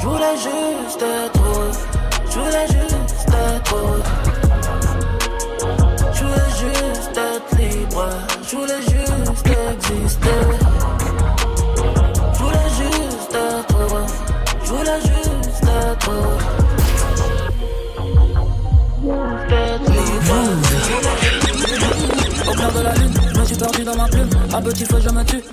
[0.00, 1.70] Je voulais juste être heureux.
[2.28, 2.40] Je
[2.72, 4.02] juste être heureux.
[6.12, 6.24] Je
[6.58, 8.08] juste être libre.
[8.42, 10.63] Je voulais juste exister.
[14.74, 15.64] Voulais juste.
[19.50, 20.34] Être libre.
[22.48, 24.30] Au clair de la lune, je me suis perdu dans ma plume.
[24.52, 25.44] Un petit feu, je me tue.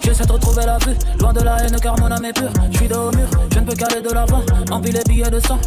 [0.00, 2.50] J'essaie de retrouver la vue, loin de la haine car mon âme est pure.
[2.72, 4.42] Je suis dos au mur, je ne peux qu'aller de l'avant.
[4.70, 5.58] Empile les billets de sang.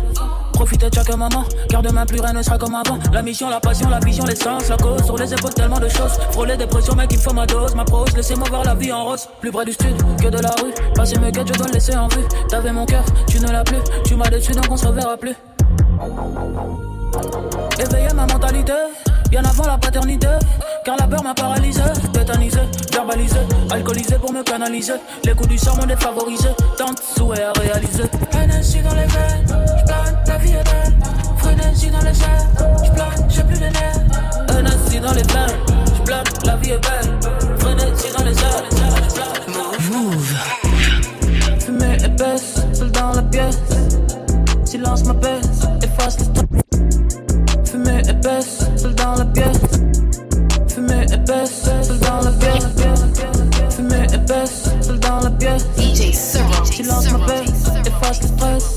[0.56, 2.98] Profitez de chaque moment, car demain plus rien ne sera comme avant.
[3.12, 5.04] La mission, la passion, la vision, l'essence, la cause.
[5.04, 6.18] Sur les épaules, tellement de choses.
[6.32, 7.76] Frôler des pressions, mec, il faut ma dose.
[7.76, 9.28] M'approche, laissez-moi voir la vie en rose.
[9.42, 10.74] Plus près du stud que de la rue.
[10.96, 12.24] Passer mes quêtes, je dois le laisser en vue.
[12.48, 13.80] T'avais mon cœur, tu ne l'as plus.
[14.06, 15.36] Tu m'as déçu, donc on se reverra plus.
[17.80, 18.74] Éveiller ma mentalité,
[19.30, 20.28] bien avant la paternité.
[20.84, 21.82] Car la peur m'a paralysé,
[22.14, 22.60] tétanisé,
[22.94, 23.40] verbalisé,
[23.72, 24.94] alcoolisé pour me canaliser.
[25.24, 28.04] Les coups du sort m'ont défavorisé, tant de souhaits à réaliser.
[28.34, 29.46] Hennessy dans les veines,
[29.80, 30.94] j'plane, la vie est belle.
[31.38, 32.48] Frénésie dans les airs,
[32.84, 34.04] j'plane, j'ai plus de nerfs.
[34.50, 35.58] Hennessy dans les veines,
[35.96, 37.58] j'plane, la vie est belle.
[37.60, 38.96] Frénésie dans les airs, j'plane.
[39.92, 40.36] Move.
[41.60, 43.60] Fumée épaisse, seul dans la pièce.
[44.66, 47.72] Silence m'apaise, efface le stress.
[47.72, 49.62] Fumée épaisse, seul dans la pièce.
[50.68, 52.68] Fumée épaisse, seul dans la pièce.
[53.76, 55.66] Fumée épaisse, seul dans la pièce.
[55.78, 56.66] DJ Serum.
[56.66, 58.76] Silence m'apaise, efface le stress.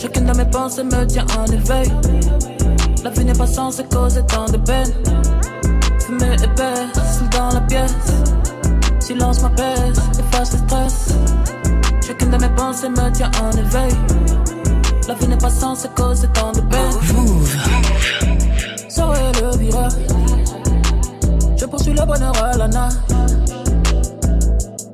[0.00, 1.92] Chacune de mes pensées me tient en éveil.
[3.02, 4.92] La vie n'est pas censée causer tant de peine.
[6.06, 7.94] Fumée épaisse, seul dans la pièce.
[9.00, 11.14] Silence m'apaise, efface le stress.
[12.06, 13.92] Chacune de mes pensées me tient en éveil.
[15.08, 17.14] La vie n'est pas censée causer tant de peine.
[17.14, 17.56] Move
[18.90, 19.88] ça relevira.
[21.56, 22.88] Je poursuis le bonheur à l'ana.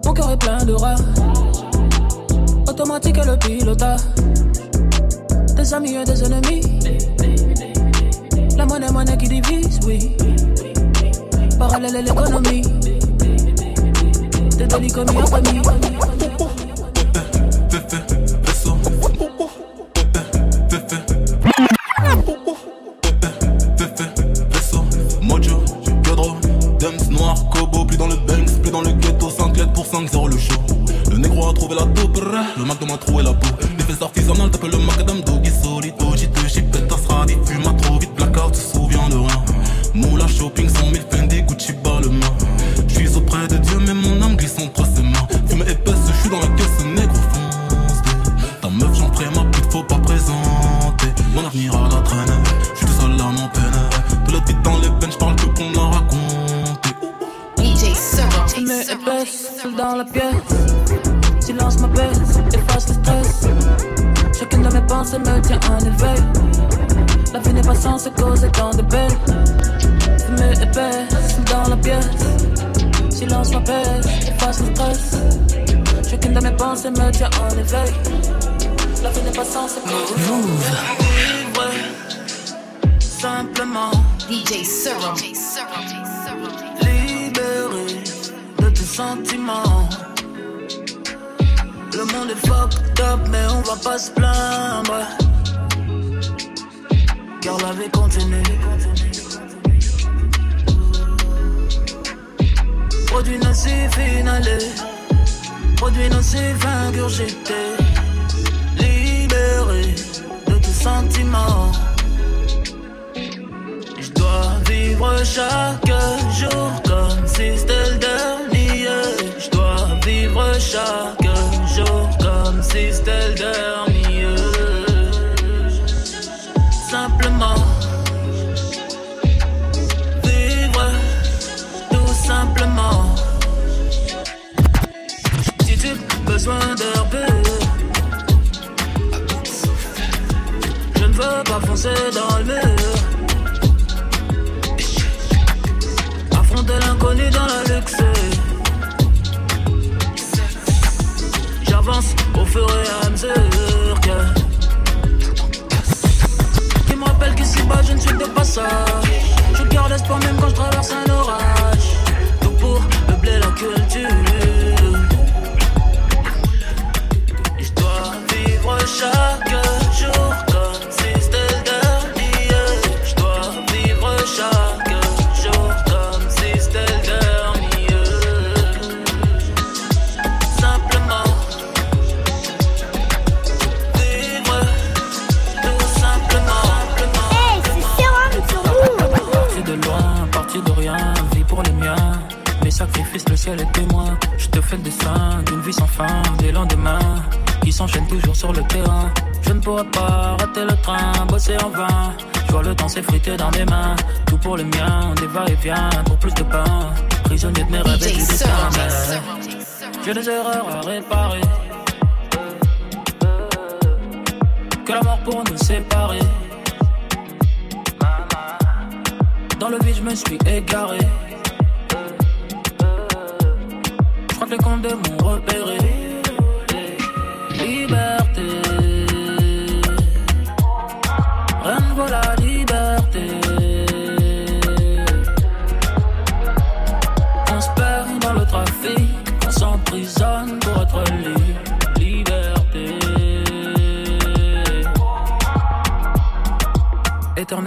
[0.05, 0.97] Mon cœur est plein de rats.
[2.69, 3.97] Automatique et le pilota.
[5.57, 6.63] Des amis et des ennemis.
[8.57, 10.17] La monnaie, monnaie qui divise, oui.
[11.59, 12.63] Parallèle à l'économie.
[14.59, 15.63] Des délits en famille.
[32.87, 33.47] comme un trou et la boue.
[33.77, 34.03] Des faits
[34.71, 35.86] le macadam doggy solide.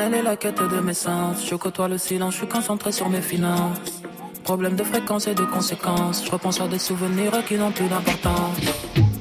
[0.09, 1.45] Telle est la quête de mes sens.
[1.47, 4.01] Je côtoie le silence, je suis concentré sur mes finances.
[4.43, 6.25] Problème de fréquence et de conséquences.
[6.25, 8.57] Je repense à des souvenirs qui n'ont plus d'importance.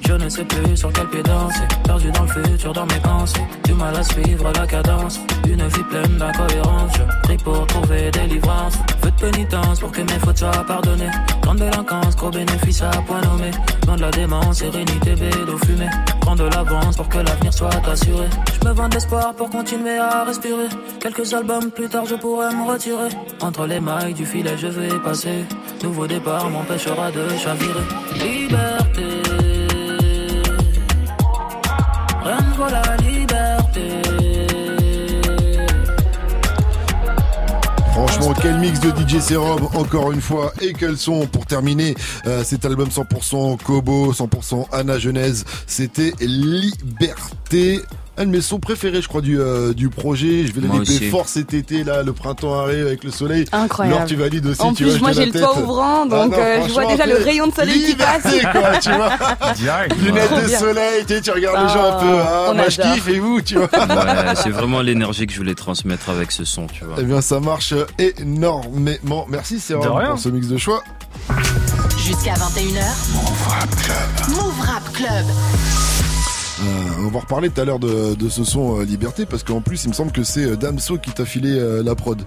[0.07, 1.69] Je ne sais plus sur quel pied danser.
[1.85, 3.43] Perdu dans le futur, dans mes pensées.
[3.65, 5.21] Du mal à suivre la cadence.
[5.47, 6.93] Une vie pleine d'incohérence.
[6.97, 8.79] Je prie pour trouver délivrance.
[9.03, 11.11] Feu de pénitence pour que mes fautes soient pardonnées.
[11.43, 13.51] Grande délinquance, gros bénéfice à point nommé.
[13.87, 15.91] Dans de la démence, sérénité, bédo fumée
[16.37, 18.27] de l'avance pour que l'avenir soit assuré.
[18.61, 20.69] Je me vends d'espoir pour continuer à respirer.
[21.01, 23.11] Quelques albums plus tard, je pourrais me retirer.
[23.41, 25.45] Entre les mailles du filet, je vais passer.
[25.83, 27.85] Nouveau départ m'empêchera de chavirer.
[28.23, 28.78] Libère
[38.09, 41.95] Franchement, quel mix de DJ Serum encore une fois et quels sont pour terminer
[42.27, 45.45] euh, cet album 100% Kobo, 100% Anna Genèse.
[45.67, 47.83] C'était Liberté
[48.19, 50.47] un de mes sons préférés, je crois, du, euh, du projet.
[50.47, 53.45] Je vais les développer fort cet été, là, le printemps arrive avec le soleil.
[53.53, 53.97] Incroyable.
[53.97, 56.67] Alors tu valides aussi, en tu plus, moi j'ai le toit ouvrant, ah donc euh,
[56.67, 58.23] je vois déjà le rayon de soleil qui passe.
[58.53, 59.13] quoi, tu vois.
[60.05, 62.19] Lunettes de soleil, tu, sais, tu regardes les gens un peu.
[62.21, 63.69] Ah, moi je kiffe et vous, tu vois.
[63.99, 66.97] Ouais, c'est vraiment l'énergie que je voulais transmettre avec ce son, tu vois.
[66.99, 69.27] Eh bien, ça marche énormément.
[69.29, 70.83] Merci, c'est pour ce mix de choix.
[71.97, 72.85] Jusqu'à 21h.
[73.15, 74.37] Move Rap Club.
[74.37, 75.98] Move Rap Club.
[76.61, 79.85] Euh, on va reparler tout à l'heure de, ce son euh, Liberté parce qu'en plus
[79.85, 82.21] il me semble que c'est euh, Damso qui t'a filé la prod.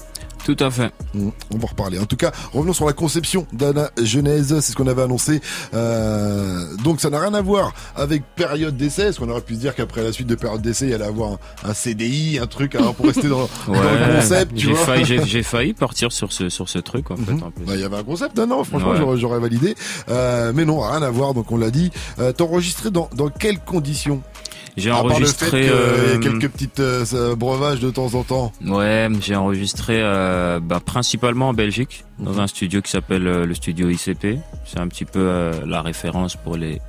[0.45, 0.91] Tout à fait.
[1.13, 1.99] Mmh, on va reparler.
[1.99, 5.41] En tout cas, revenons sur la conception d'Anna Genèse, c'est ce qu'on avait annoncé.
[5.73, 9.59] Euh, donc ça n'a rien à voir avec période d'essai, parce qu'on aurait pu se
[9.59, 12.93] dire qu'après la suite de période d'essai, il allait avoir un, CDI, un truc hein,
[12.95, 14.51] pour rester dans, ouais, dans le concept.
[14.55, 17.31] J'ai failli, j'ai failli partir sur ce sur ce truc en fait.
[17.31, 17.39] Mmh.
[17.65, 19.17] Bah, il y avait un concept, non, non franchement, ouais.
[19.17, 19.75] j'aurais validé.
[20.09, 21.33] Euh, mais non, rien à voir.
[21.33, 21.91] Donc on l'a dit.
[22.19, 22.33] Euh,
[22.91, 24.21] dans dans quelles conditions?
[24.77, 28.51] J'ai enregistré euh, quelques petites euh, breuvages de temps en temps.
[28.65, 32.39] Ouais, j'ai enregistré euh, bah, principalement en Belgique, dans mhm.
[32.39, 34.39] un studio qui s'appelle euh, le studio ICP.
[34.65, 36.81] C'est un petit peu euh, la référence pour les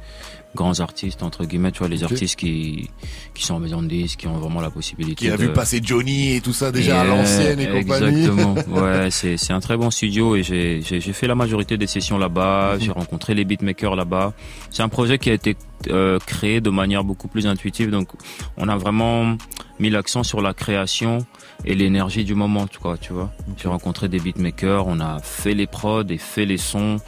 [0.55, 2.91] grands artistes entre guillemets tu vois les artistes qui
[3.35, 5.81] qui sont en maison de disques qui ont vraiment la possibilité qui a vu passer
[5.83, 8.25] Johnny et tout ça déjà à l'ancienne et compagnie.
[8.25, 8.55] exactement.
[8.69, 12.19] Ouais c'est c'est un très bon studio et j'ai j'ai fait la majorité des sessions
[12.19, 12.75] là-bas.
[12.75, 12.81] Mhm.
[12.81, 14.33] j'ai rencontré les beatmakers là-bas.
[14.71, 15.57] C'est un projet qui a été
[15.89, 17.91] euh, créé de manière beaucoup plus intuitive.
[17.91, 18.09] Donc
[18.57, 19.37] on a vraiment
[19.81, 21.27] mis l'accent sur la création
[21.65, 23.33] et l'énergie du moment tu vois tu vois.
[23.57, 26.99] J'ai rencontré des beatmakers on a fait les prods et fait les sons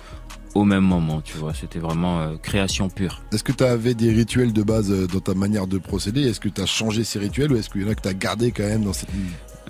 [0.55, 1.52] au même moment, tu vois.
[1.55, 3.22] C'était vraiment euh, création pure.
[3.32, 6.22] Est-ce que tu avais des rituels de base euh, dans ta manière de procéder?
[6.22, 8.09] Est-ce que tu as changé ces rituels ou est-ce qu'il y en a que tu
[8.09, 9.11] as gardé quand même dans cette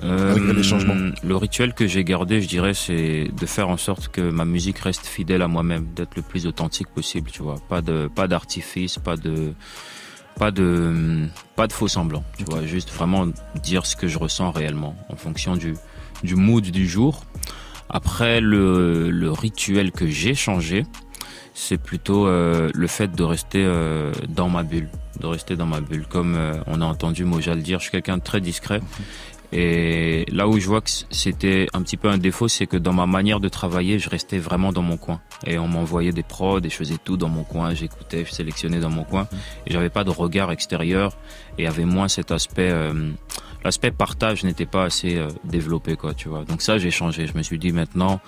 [0.03, 0.95] malgré les changements?
[0.95, 4.45] Euh, Le rituel que j'ai gardé, je dirais, c'est de faire en sorte que ma
[4.45, 7.57] musique reste fidèle à moi-même, d'être le plus authentique possible, tu vois.
[7.69, 9.53] Pas de pas d'artifice, pas de
[10.39, 11.27] pas de
[11.57, 12.67] pas de faux semblants, tu vois.
[12.67, 13.27] Juste vraiment
[13.63, 15.75] dire ce que je ressens réellement en fonction du
[16.23, 17.25] du mood du jour.
[17.89, 20.85] Après, le, le rituel que j'ai changé,
[21.55, 24.89] c'est plutôt euh, le fait de rester euh, dans ma bulle,
[25.21, 26.05] de rester dans ma bulle.
[26.07, 28.81] Comme euh, on a entendu Moja le dire, je suis quelqu'un de très discret.
[29.53, 32.93] Et là où je vois que c'était un petit peu un défaut, c'est que dans
[32.93, 35.21] ma manière de travailler, je restais vraiment dans mon coin.
[35.47, 38.81] Et on m'envoyait des prods et je faisais tout dans mon coin, j'écoutais, je sélectionnais
[38.81, 39.29] dans mon coin.
[39.69, 41.17] Et j'avais pas de regard extérieur
[41.57, 42.73] et avait moins cet aspect
[43.65, 46.45] l'aspect partage n'était pas assez euh, développé quoi tu vois.
[46.45, 47.27] Donc ça j'ai changé.
[47.27, 48.21] Je me suis dit maintenant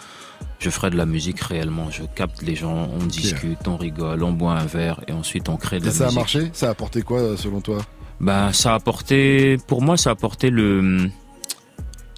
[0.59, 1.91] je ferai de la musique réellement.
[1.91, 5.57] Je capte les gens on discute on rigole on boit un verre et ensuite on
[5.57, 6.51] crée de et ça a marché?
[6.53, 7.79] Ça a apporté quoi euh, selon toi?
[8.21, 11.11] Ben ça a apporté pour moi ça a apporté le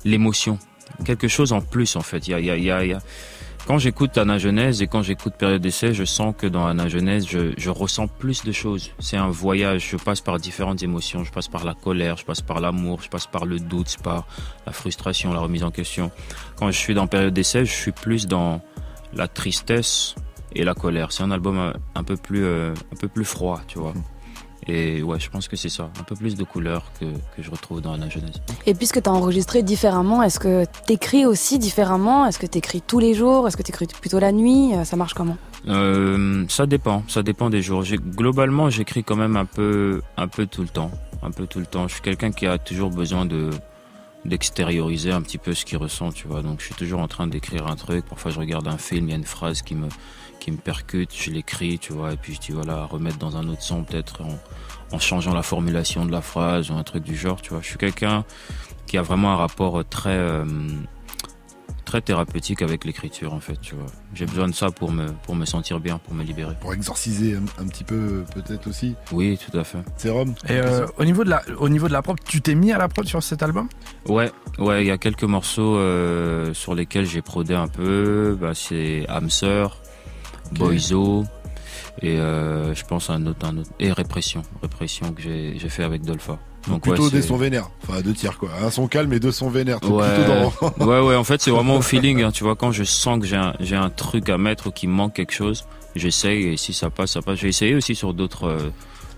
[0.05, 0.59] l'émotion.
[1.05, 2.29] Quelque chose en plus en fait.
[2.29, 3.01] Il y a il y a il y a, y a
[3.69, 7.29] quand j'écoute Anna Genèse et quand j'écoute Période d'essai, je sens que dans Anna Genèse,
[7.29, 8.93] je, je ressens plus de choses.
[8.99, 12.41] C'est un voyage, je passe par différentes émotions, je passe par la colère, je passe
[12.41, 14.27] par l'amour, je passe par le doute, par
[14.65, 16.11] la frustration, la remise en question.
[16.57, 18.63] Quand je suis dans Période d'essai, je suis plus dans
[19.13, 20.15] la tristesse
[20.55, 21.13] et la colère.
[21.13, 23.93] C'est un album un peu plus, euh, un peu plus froid, tu vois.
[24.69, 27.51] Et ouais, je pense que c'est ça, un peu plus de couleurs que, que je
[27.51, 28.35] retrouve dans la Genèse.
[28.67, 32.27] Et puisque tu as enregistré différemment, est-ce que tu écris aussi différemment?
[32.27, 33.49] Est-ce que tu écris tous les jours?
[33.49, 34.73] Est-ce que tu écris plutôt la nuit?
[34.85, 35.39] Ça marche comment?
[35.69, 37.83] Euh, Ça dépend, ça dépend des jours.
[37.83, 40.91] Globalement, j'écris quand même un peu, un peu tout le temps.
[41.23, 41.89] Un peu tout le temps.
[41.89, 43.51] Je suis quelqu'un qui a toujours besoin de
[44.25, 46.43] d'extérioriser un petit peu ce qu'il ressent, tu vois.
[46.43, 48.05] Donc je suis toujours en train d'écrire un truc.
[48.05, 49.89] Parfois je regarde un film, il y a une phrase qui me
[50.39, 53.49] qui me percute, je l'écris, tu vois, et puis je dis voilà, remettre dans un
[53.49, 54.39] autre son peut-être en,
[54.93, 57.61] en changeant la formulation de la phrase ou un truc du genre, tu vois.
[57.63, 58.25] Je suis quelqu'un
[58.87, 60.45] qui a vraiment un rapport très euh,
[61.89, 63.87] très thérapeutique avec l'écriture en fait, tu vois.
[64.15, 66.55] J'ai besoin de ça pour me pour me sentir bien, pour me libérer.
[66.61, 68.95] Pour exorciser un, petit peu peut-être aussi.
[69.11, 69.79] Oui, tout à fait.
[69.97, 70.35] C'est Rome.
[70.49, 72.79] Et euh, au niveau de la au niveau de la prod, tu t'es mis à
[72.79, 73.69] la prod sur cet album?
[74.07, 78.53] Ouais, ouais, il y a quelques morceaux euh, sur lesquels j'ai prodé un peu, bah
[78.55, 79.79] c'est Hamster,
[80.51, 80.59] okay.
[80.59, 81.25] Boizo
[82.01, 83.71] et euh, je pense à un autre, un autre.
[83.81, 84.43] Et répression.
[84.63, 86.39] Répression que j'ai fait avec Dolpha.
[86.69, 87.71] Donc, plutôt ouais, des sons vénères.
[87.83, 88.51] Enfin deux tiers quoi.
[88.63, 89.83] Un son calme et deux sons vénères.
[89.83, 90.27] Ouais.
[90.27, 90.87] Dans...
[90.87, 93.27] ouais ouais en fait c'est vraiment au feeling hein, tu vois quand je sens que
[93.27, 95.65] j'ai un j'ai un truc à mettre ou qu'il manque quelque chose
[95.97, 97.39] j'essaye et si ça passe ça passe.
[97.39, 98.71] J'ai essayé aussi sur d'autres euh,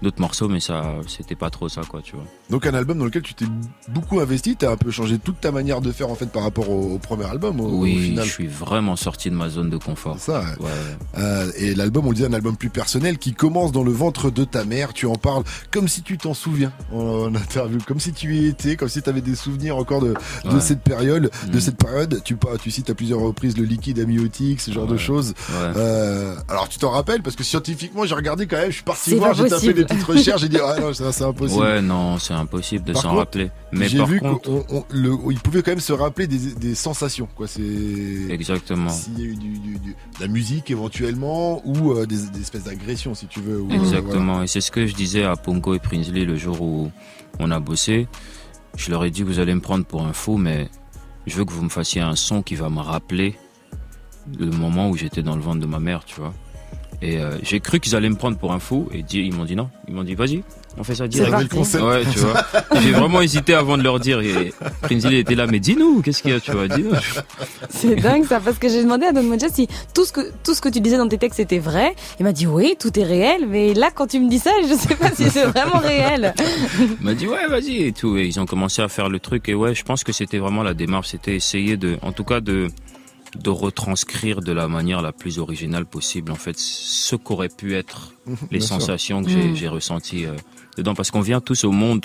[0.02, 2.24] d'autres morceaux, mais ça, c'était pas trop ça, quoi, tu vois.
[2.48, 3.46] Donc un album dans lequel tu t'es
[3.88, 6.70] beaucoup investi, t'as un peu changé toute ta manière de faire en fait par rapport
[6.70, 7.60] au, au premier album.
[7.60, 8.24] Au, oui, au final.
[8.24, 10.18] je suis vraiment sorti de ma zone de confort.
[10.18, 10.42] Ça.
[10.58, 10.68] Ouais.
[11.18, 14.30] Euh, et l'album, on le dit, un album plus personnel qui commence dans le ventre
[14.30, 14.92] de ta mère.
[14.92, 18.76] Tu en parles comme si tu t'en souviens en, interview, comme si tu y étais,
[18.76, 20.60] comme si tu avais des souvenirs encore de, de ouais.
[20.60, 21.50] cette période, mmh.
[21.50, 22.20] de cette période.
[22.24, 24.92] Tu tu cites à plusieurs reprises le liquide amniotique, ce genre ouais.
[24.92, 25.34] de choses.
[25.52, 27.22] Euh, alors tu t'en rappelles?
[27.22, 30.06] Parce que scientifiquement, j'ai regardé quand même, je suis parti voir, j'ai tapé des petite
[30.06, 31.60] recherche, j'ai dit ah non, c'est impossible.
[31.60, 33.50] Ouais, non, c'est impossible de s'en rappeler.
[33.72, 37.46] Mais j'ai vu qu'il pouvait quand même se rappeler des, sensations, quoi.
[37.46, 37.62] C'est
[38.30, 38.90] exactement.
[38.90, 43.26] S'il y a eu du, de la musique éventuellement ou euh, des, espèces d'agressions, si
[43.26, 43.64] tu veux.
[43.72, 44.42] exactement.
[44.42, 46.90] Et c'est ce que je disais à Pongo et Prinsley le jour où
[47.38, 48.08] on a bossé.
[48.76, 50.68] Je leur ai dit vous allez me prendre pour un fou, mais
[51.26, 53.36] je veux que vous me fassiez un son qui va me rappeler
[54.38, 56.32] le moment où j'étais dans le ventre de ma mère, tu vois.
[57.02, 59.56] Et euh, j'ai cru qu'ils allaient me prendre pour un fou et ils m'ont dit
[59.56, 59.70] non.
[59.88, 60.42] Ils m'ont dit vas-y,
[60.78, 61.52] on fait ça direct.
[61.52, 62.44] Ouais, tu vois.
[62.80, 64.20] j'ai vraiment hésité avant de leur dire.
[64.20, 66.92] Et Prinsley était là, mais dis-nous, qu'est-ce qu'il y a, tu vois, dis-nous.
[67.70, 70.54] C'est dingue ça, parce que j'ai demandé à Don Moja si tout ce que tout
[70.54, 71.94] ce que tu disais dans tes textes était vrai.
[72.18, 74.74] Il m'a dit oui, tout est réel, mais là quand tu me dis ça, je
[74.74, 76.34] sais pas si c'est vraiment réel.
[76.78, 78.16] Il m'a dit ouais, vas-y et tout.
[78.16, 80.62] Et ils ont commencé à faire le truc et ouais, je pense que c'était vraiment
[80.62, 82.68] la démarche, c'était essayer de, en tout cas de
[83.36, 88.12] de retranscrire de la manière la plus originale possible en fait ce qu'auraient pu être
[88.26, 89.72] mhm, les sensations que j'ai mm.
[89.72, 90.34] ressenties euh,
[90.76, 90.94] dedans.
[90.94, 92.04] Parce qu'on vient tous au monde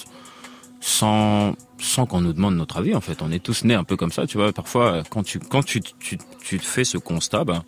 [0.82, 3.22] sans sans qu'on nous demande notre avis en fait.
[3.22, 4.54] On est tous nés un peu comme ça tu vois.
[4.54, 7.64] Parfois quand tu quand tu tu, tu fais ce constat ben,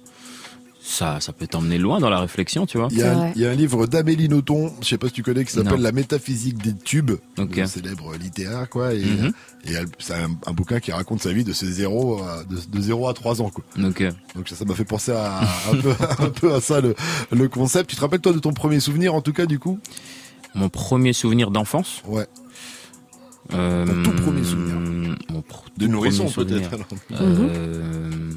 [0.88, 2.88] ça, ça peut t'emmener loin dans la réflexion, tu vois.
[2.92, 5.82] Il y a, un, livre d'Amélie Nothomb, je sais pas si tu connais, qui s'appelle
[5.82, 8.94] La métaphysique des tubes, un célèbre littéraire, quoi.
[8.94, 9.34] Et, mhm.
[10.00, 13.50] c'est un, bouquin qui raconte sa vie de ses zéro, de, 0 à 3 ans,
[13.50, 13.66] quoi.
[13.76, 14.02] Donc
[14.46, 15.42] ça m'a fait penser à,
[16.20, 17.90] un, peu, à ça, le, concept.
[17.90, 19.80] Tu te rappelles, toi, de ton premier souvenir, en tout cas, du coup?
[20.56, 22.02] Mon premier souvenir d'enfance?
[22.06, 22.28] Ouais.
[23.54, 25.18] Euh, tout premier souvenir.
[25.78, 26.70] de nourrisson, peut-être.
[27.12, 28.32] Euh,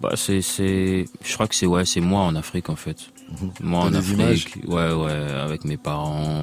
[0.00, 2.96] bah c'est c'est je crois que c'est ouais c'est moi en Afrique en fait.
[3.30, 3.50] Mhm.
[3.60, 6.42] moi en Afrique ouais ouais avec mes parents.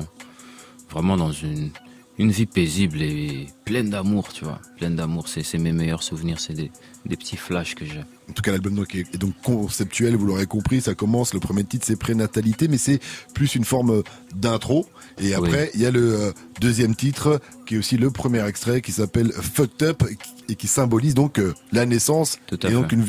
[0.89, 1.71] Vraiment dans une
[2.17, 6.53] une vie paisible et pleine d'amour tu vois pleine d'amour c'est mes meilleurs souvenirs c'est
[6.53, 6.71] des
[7.05, 10.81] des petits flashs que j'ai en tout cas l'album est donc conceptuel vous l'aurez compris
[10.81, 12.99] ça commence le premier titre c'est prénatalité mais c'est
[13.33, 14.03] plus une forme
[14.35, 14.87] d'intro
[15.19, 18.81] et après il y a le euh, deuxième titre qui est aussi le premier extrait
[18.81, 20.03] qui s'appelle Fucked Up
[20.49, 23.05] et qui symbolise donc euh, la naissance et donc une,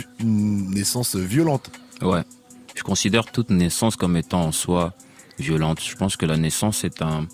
[0.71, 1.71] naissance violente.
[2.03, 2.23] Ouais.
[2.75, 4.95] Je considère toute naissance comme étant en soi
[5.39, 5.81] violente.
[5.83, 7.27] Je pense que la naissance est un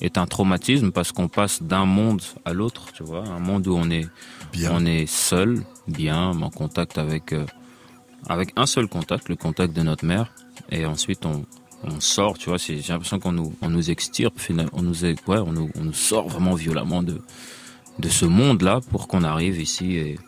[0.00, 3.74] est un traumatisme parce qu'on passe d'un monde à l'autre, tu vois, un monde où
[3.74, 4.06] on est
[4.52, 4.70] bien.
[4.72, 7.44] on est seul, bien, en contact avec euh,
[8.28, 10.32] avec un seul contact, le contact de notre mère,
[10.70, 11.44] et ensuite on
[11.82, 14.38] on sort, tu vois, j'ai l'impression qu'on nous on nous extirpe,
[14.72, 17.20] on nous ouais, on nous on nous sort vraiment violemment de
[17.98, 20.18] de ce monde-là pour qu'on arrive ici et,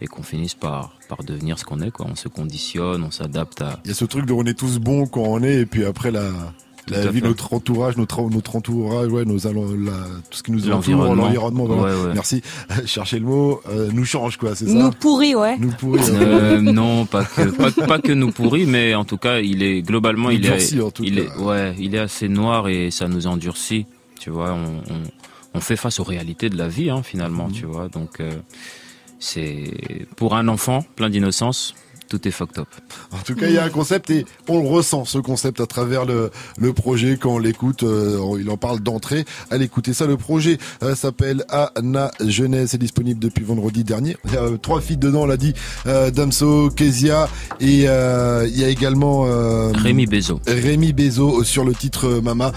[0.00, 1.90] et qu'on finisse par, par devenir ce qu'on est.
[1.90, 2.06] Quoi.
[2.08, 3.80] On se conditionne, on s'adapte à...
[3.84, 5.84] Il y a ce truc de on est tous bons quand on est, et puis
[5.84, 6.30] après la,
[6.88, 9.92] la vie, notre entourage, notre, notre entourage, ouais, nos, la,
[10.30, 11.68] tout ce qui nous entoure, l'environnement,
[12.14, 12.42] merci,
[12.86, 15.56] cherchez le mot, euh, nous change quoi, c'est ça Nous pourrit, ouais.
[15.58, 16.00] Nous pourrit.
[16.10, 19.82] Euh, non, pas que, pas, pas, que nous pourrit, mais en tout cas, il est
[19.82, 23.86] globalement, il, est, il est, ouais, il est assez noir et ça nous endurcit.
[24.18, 25.02] Tu vois, on, on
[25.54, 27.52] on fait face aux réalités de la vie hein, finalement, mhm.
[27.52, 27.88] tu vois.
[27.88, 28.30] Donc euh,
[29.18, 29.72] c'est
[30.16, 31.74] pour un enfant plein d'innocence,
[32.12, 32.68] tout est fucked up.
[33.10, 35.66] En tout cas, il y a un concept et on le ressent ce concept à
[35.66, 37.84] travers le, le projet quand on l'écoute.
[37.84, 39.24] Euh, il en parle d'entrée.
[39.50, 40.04] Allez écouter ça.
[40.04, 42.72] Le projet euh, s'appelle Anna Jeunesse.
[42.72, 44.18] C'est disponible depuis vendredi dernier.
[44.26, 45.54] Il y a euh, trois filles dedans, on l'a dit.
[45.86, 49.22] Damso, Kezia et il y a également
[49.72, 50.40] Rémi Bezo.
[50.46, 52.52] Rémi Bezo sur le titre Mama.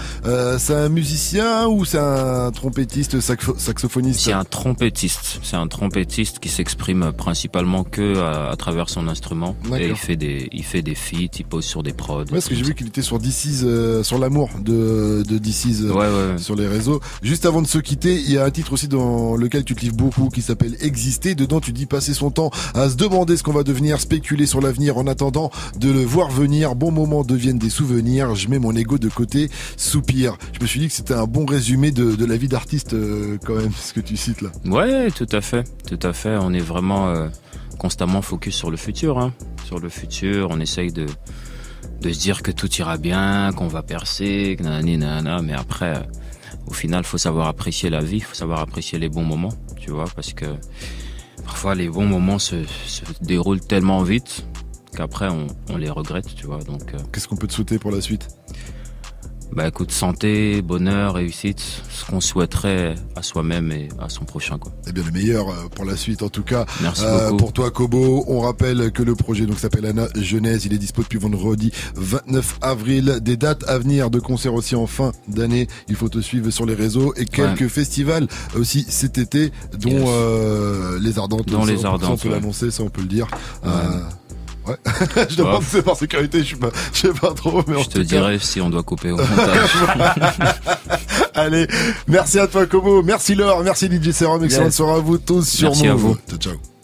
[0.58, 4.20] c'est un musicien ou c'est un trompettiste, saxophoniste?
[4.20, 5.40] C'est un trompettiste.
[5.42, 9.45] C'est un trompettiste qui s'exprime principalement que à travers son instrument
[9.78, 12.20] et il fait des, il fait des feats, il pose sur des prods.
[12.20, 15.82] Ouais, parce que j'ai vu qu'il était sur DC's, euh, sur l'amour de, de DC's
[15.82, 17.00] euh, sur les réseaux.
[17.22, 19.80] Juste avant de se quitter, il y a un titre aussi dans lequel tu te
[19.80, 21.34] livres beaucoup qui s'appelle Exister.
[21.34, 24.60] Dedans, tu dis passer son temps à se demander ce qu'on va devenir, spéculer sur
[24.60, 26.74] l'avenir en attendant de le voir venir.
[26.74, 28.34] Bon moment deviennent des souvenirs.
[28.34, 30.36] Je mets mon ego de côté, soupir.
[30.52, 33.38] Je me suis dit que c'était un bon résumé de, de la vie d'artiste euh,
[33.44, 34.50] quand même, ce que tu cites là.
[34.64, 36.36] Ouais, tout à fait, tout à fait.
[36.40, 37.28] On est vraiment
[37.78, 39.18] constamment focus sur le futur.
[39.18, 39.32] Hein.
[39.64, 41.06] Sur le futur, on essaye de,
[42.02, 46.08] se dire que tout ira bien, qu'on va percer, que nanani, nanana, mais après,
[46.66, 50.06] au final, faut savoir apprécier la vie, faut savoir apprécier les bons moments, tu vois,
[50.14, 50.46] parce que
[51.44, 52.56] parfois les bons moments se,
[53.20, 54.46] déroulent tellement vite
[54.96, 56.62] qu'après on, on, les regrette, tu vois.
[56.62, 56.98] Donc, euh.
[57.12, 58.28] qu'est-ce qu'on peut te souhaiter pour la suite?
[59.52, 64.72] Bah écoute, santé, bonheur, réussite, ce qu'on souhaiterait à soi-même et à son prochain quoi.
[64.86, 66.66] Eh bien le meilleur euh, pour la suite en tout cas.
[66.82, 67.36] Merci euh, beaucoup.
[67.36, 71.02] Pour toi Kobo, on rappelle que le projet donc s'appelle Anna Genèse, il est dispo
[71.02, 73.18] depuis vendredi 29 avril.
[73.22, 76.66] Des dates à venir de concerts aussi en fin d'année, il faut te suivre sur
[76.66, 78.26] les réseaux et quelques festivals
[78.56, 81.48] aussi cet été dont euh, les Ardentes.
[81.48, 82.02] Dont les Ardentes.
[82.02, 83.28] Ça on peut l'annoncer, ça on peut le dire.
[83.64, 84.00] Euh,
[84.66, 84.76] Ouais.
[85.30, 87.98] je demande c'est par sécurité, je suis pas, je sais pas trop, mais Je te
[88.00, 89.70] dirai si on doit couper au montage.
[91.34, 91.66] Allez,
[92.08, 95.70] merci à toi Como, merci Laure, merci DJ Serum, excellente soirée à vous tous sur
[95.70, 96.16] Merci à vous.
[96.28, 96.75] Ciao ciao.